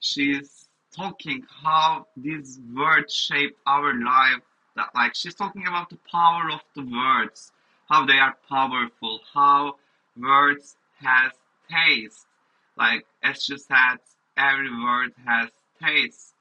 she's 0.00 0.63
talking 0.94 1.44
how 1.62 2.06
these 2.16 2.60
words 2.74 3.14
shape 3.14 3.56
our 3.66 3.94
life. 3.94 4.42
That 4.76 4.90
like 4.94 5.14
she's 5.14 5.34
talking 5.34 5.66
about 5.66 5.90
the 5.90 5.98
power 6.10 6.50
of 6.52 6.60
the 6.74 6.82
words, 6.84 7.52
how 7.88 8.04
they 8.06 8.18
are 8.18 8.36
powerful, 8.48 9.20
how 9.32 9.76
words 10.16 10.76
has 11.00 11.32
taste. 11.70 12.26
Like 12.76 13.06
as 13.22 13.42
she 13.44 13.56
said, 13.58 13.98
every 14.36 14.70
word 14.70 15.12
has 15.26 15.50
taste. 15.82 16.34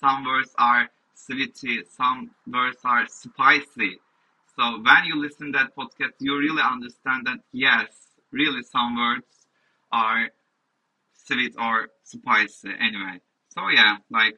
Some 0.00 0.24
words 0.24 0.54
are 0.58 0.90
sweety, 1.14 1.84
some 1.84 2.32
words 2.46 2.78
are 2.84 3.06
spicy. 3.08 4.00
So 4.56 4.80
when 4.80 5.04
you 5.06 5.16
listen 5.16 5.52
that 5.52 5.74
podcast, 5.76 6.14
you 6.20 6.38
really 6.38 6.62
understand 6.62 7.26
that 7.26 7.40
yes, 7.52 7.88
really 8.30 8.62
some 8.62 8.96
words 8.96 9.46
are 9.90 10.30
sweet 11.14 11.54
or 11.58 11.90
spicy 12.04 12.70
anyway. 12.78 13.20
So 13.54 13.68
yeah, 13.68 13.96
like 14.10 14.34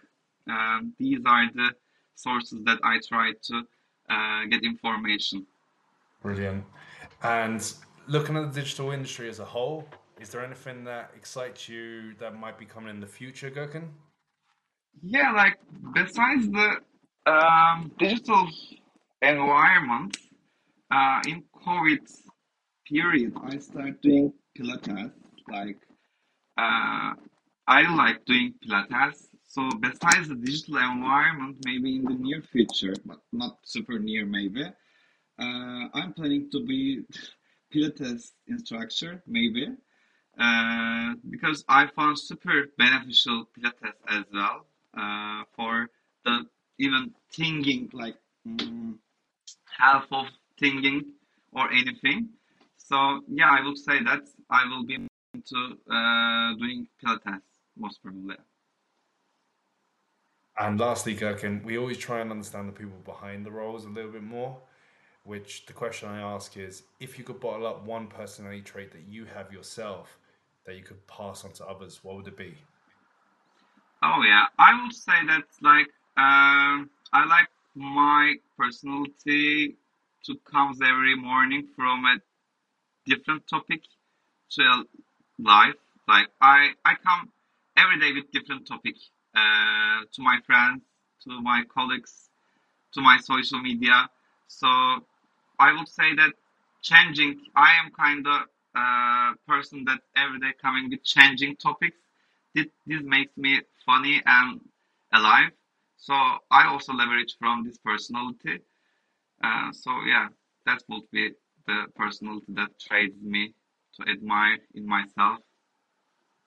um, 0.51 0.93
these 0.99 1.21
are 1.25 1.47
the 1.55 1.71
sources 2.17 2.61
that 2.65 2.79
I 2.83 2.99
try 3.09 3.33
to 3.49 3.63
uh, 4.11 4.47
get 4.51 4.65
information. 4.65 5.47
Brilliant. 6.23 6.65
And 7.23 7.61
looking 8.09 8.37
at 8.37 8.53
the 8.53 8.61
digital 8.61 8.91
industry 8.91 9.29
as 9.29 9.39
a 9.39 9.45
whole, 9.45 9.87
is 10.21 10.31
there 10.31 10.45
anything 10.45 10.85
that 10.85 11.11
excites 11.17 11.69
you 11.69 12.15
that 12.19 12.35
might 12.35 12.59
be 12.59 12.65
coming 12.65 12.91
in 12.91 13.01
the 13.01 13.07
future, 13.07 13.51
Gurkan? 13.51 13.89
Yeah, 15.03 15.33
like 15.33 15.59
besides 15.93 16.49
the 16.49 16.81
um, 17.27 17.93
digital 17.99 18.49
environment, 19.23 20.17
uh, 20.91 21.21
in 21.27 21.43
COVID 21.67 22.01
period, 22.89 23.33
I 23.45 23.59
started 23.59 24.01
doing 24.01 24.33
Pilates. 24.57 25.13
Like, 25.51 25.79
uh, 26.57 27.15
I 27.67 27.83
like 27.95 28.25
doing 28.27 28.55
Pilates. 28.63 29.29
So 29.47 29.71
besides 29.81 30.29
the 30.29 30.35
digital 30.35 30.77
environment, 30.79 31.59
maybe 31.65 31.97
in 31.97 32.05
the 32.05 32.15
near 32.15 32.43
future, 32.43 32.95
but 33.07 33.21
not 33.33 33.59
super 33.65 33.99
near, 33.99 34.27
maybe, 34.27 34.65
uh, 34.65 35.89
I'm 35.95 36.13
planning 36.13 36.51
to 36.51 36.65
be 36.65 37.05
Pilates 37.73 38.33
instructor, 38.47 39.23
maybe, 39.27 39.69
uh, 40.39 41.15
because 41.31 41.65
I 41.69 41.87
found 41.87 42.19
super 42.19 42.67
beneficial 42.77 43.49
Pilates 43.57 43.95
as 44.09 44.25
well 44.33 44.67
uh, 44.97 45.45
for 45.57 45.89
the 46.25 46.47
even 46.79 47.15
thinking, 47.33 47.89
like 47.93 48.17
mm, 48.47 48.95
half 49.79 50.07
of 50.13 50.27
thinking 50.59 51.13
or 51.53 51.71
anything. 51.73 52.29
So 52.77 53.23
yeah, 53.29 53.49
I 53.51 53.65
would 53.65 53.79
say 53.79 54.03
that 54.03 54.23
I 54.51 54.67
will 54.69 54.85
be 54.85 55.07
into 55.35 55.79
uh, 55.91 56.55
doing 56.59 56.87
Pilates 57.03 57.54
most 57.77 58.03
probably. 58.03 58.37
And 60.59 60.79
lastly, 60.79 61.17
Gurkan, 61.17 61.65
we 61.65 61.79
always 61.79 61.99
try 61.99 62.21
and 62.21 62.31
understand 62.31 62.69
the 62.69 62.73
people 62.73 62.99
behind 63.05 63.45
the 63.45 63.51
roles 63.51 63.85
a 63.85 63.89
little 63.89 64.13
bit 64.13 64.23
more. 64.23 64.57
Which 65.25 65.65
the 65.67 65.73
question 65.73 66.09
I 66.11 66.21
ask 66.21 66.57
is, 66.57 66.83
if 67.01 67.19
you 67.19 67.25
could 67.25 67.41
bottle 67.41 67.67
up 67.67 67.85
one 67.87 68.09
personality 68.09 68.61
trait 68.61 68.93
that 68.93 69.09
you 69.09 69.25
have 69.25 69.53
yourself 69.53 70.19
that 70.67 70.77
you 70.77 70.83
could 70.83 71.07
pass 71.07 71.45
on 71.45 71.53
to 71.53 71.67
others, 71.67 72.01
what 72.05 72.17
would 72.17 72.29
it 72.29 72.37
be? 72.37 72.55
Oh 74.03 74.23
yeah, 74.23 74.45
I 74.59 74.83
would 74.83 74.95
say 74.95 75.25
that 75.27 75.45
like 75.63 75.89
um, 76.17 76.91
I 77.13 77.25
like 77.27 77.49
my 77.75 78.35
personality 78.59 79.77
to 80.27 80.37
comes 80.51 80.81
every 80.83 81.17
morning 81.17 81.69
from 81.75 82.05
a 82.05 82.19
different 83.07 83.47
topic 83.49 83.83
to 84.53 84.63
a 84.63 84.85
life. 85.39 85.75
Like 86.07 86.29
I 86.41 86.73
I 86.85 86.95
come 86.97 87.31
every 87.77 87.99
day 87.99 88.13
with 88.13 88.31
different 88.33 88.67
topic 88.67 88.95
uh, 89.35 90.01
to 90.13 90.23
my 90.23 90.39
friends, 90.47 90.83
to 91.25 91.41
my 91.41 91.63
colleagues, 91.73 92.31
to 92.93 93.01
my 93.01 93.19
social 93.19 93.61
media. 93.61 94.09
So 94.49 94.67
I 95.59 95.73
would 95.77 95.89
say 95.89 96.15
that 96.15 96.33
changing. 96.83 97.41
I 97.57 97.73
am 97.83 97.91
kind 97.91 98.27
of 98.27 98.43
uh, 98.75 99.35
person 99.47 99.85
that 99.87 100.01
every 100.17 100.41
day 100.41 100.53
coming 100.61 100.91
with 100.91 101.03
changing 101.05 101.57
topics. 101.57 101.97
This, 102.55 102.67
this 102.87 103.03
makes 103.03 103.37
me 103.37 103.61
funny 103.85 104.23
and 104.25 104.61
alive. 105.13 105.51
So 105.97 106.15
I 106.51 106.67
also 106.67 106.93
leverage 106.93 107.37
from 107.39 107.65
this 107.65 107.79
personality. 107.79 108.61
Uh, 109.43 109.73
so 109.73 109.91
yeah, 110.07 110.29
that 110.67 110.83
would 110.89 111.11
be 111.11 111.33
the 111.67 111.87
personality 111.97 112.47
that 112.51 112.79
trades 112.79 113.17
me 113.23 113.55
to 113.95 114.11
admire 114.11 114.59
in 114.75 114.87
myself. 114.87 115.39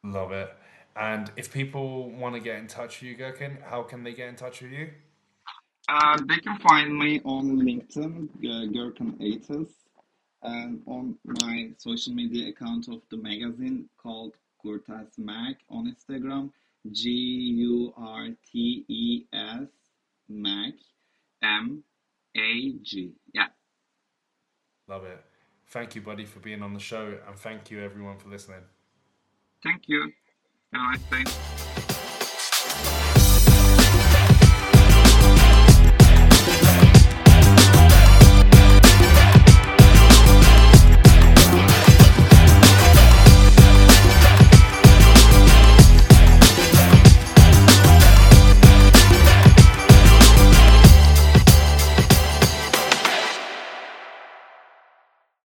Love 0.04 0.32
it. 0.32 0.54
And 1.00 1.32
if 1.36 1.54
people 1.54 2.10
want 2.10 2.34
to 2.36 2.42
get 2.42 2.58
in 2.58 2.68
touch 2.68 3.02
with 3.02 3.10
you, 3.12 3.18
Gurkan, 3.18 3.62
how 3.62 3.84
can 3.84 4.04
they 4.04 4.14
get 4.14 4.30
in 4.30 4.36
touch 4.36 4.62
with 4.62 4.72
you? 4.72 4.90
Uh, 5.90 6.18
they 6.28 6.38
can 6.38 6.58
find 6.58 6.98
me 6.98 7.22
on 7.24 7.60
LinkedIn, 7.60 8.28
uh, 8.44 9.24
Ates, 9.24 9.74
and 10.42 10.82
on 10.86 11.16
my 11.26 11.70
social 11.78 12.14
media 12.14 12.50
account 12.50 12.88
of 12.88 13.02
the 13.10 13.18
magazine 13.18 13.88
called 13.98 14.34
Gurtes 14.66 15.18
Mag 15.18 15.56
on 15.70 15.94
Instagram, 15.94 16.50
G 16.92 17.10
U 17.10 17.94
R 17.96 18.30
T 18.52 18.84
E 18.88 19.26
S 19.32 19.68
Mag 20.28 20.74
M 21.44 21.84
A 22.36 22.74
G. 22.82 23.14
Yeah. 23.34 23.48
Love 24.88 25.06
it. 25.06 25.24
Thank 25.68 25.96
you, 25.96 26.02
buddy, 26.02 26.26
for 26.26 26.40
being 26.40 26.64
on 26.64 26.74
the 26.74 26.80
show, 26.80 27.18
and 27.28 27.38
thank 27.38 27.70
you, 27.70 27.84
everyone, 27.84 28.18
for 28.18 28.30
listening. 28.30 28.62
Thank 29.64 29.84
you. 29.88 30.12
Have 30.73 30.82
a 30.82 30.86
nice 31.13 31.25
day. 31.25 31.57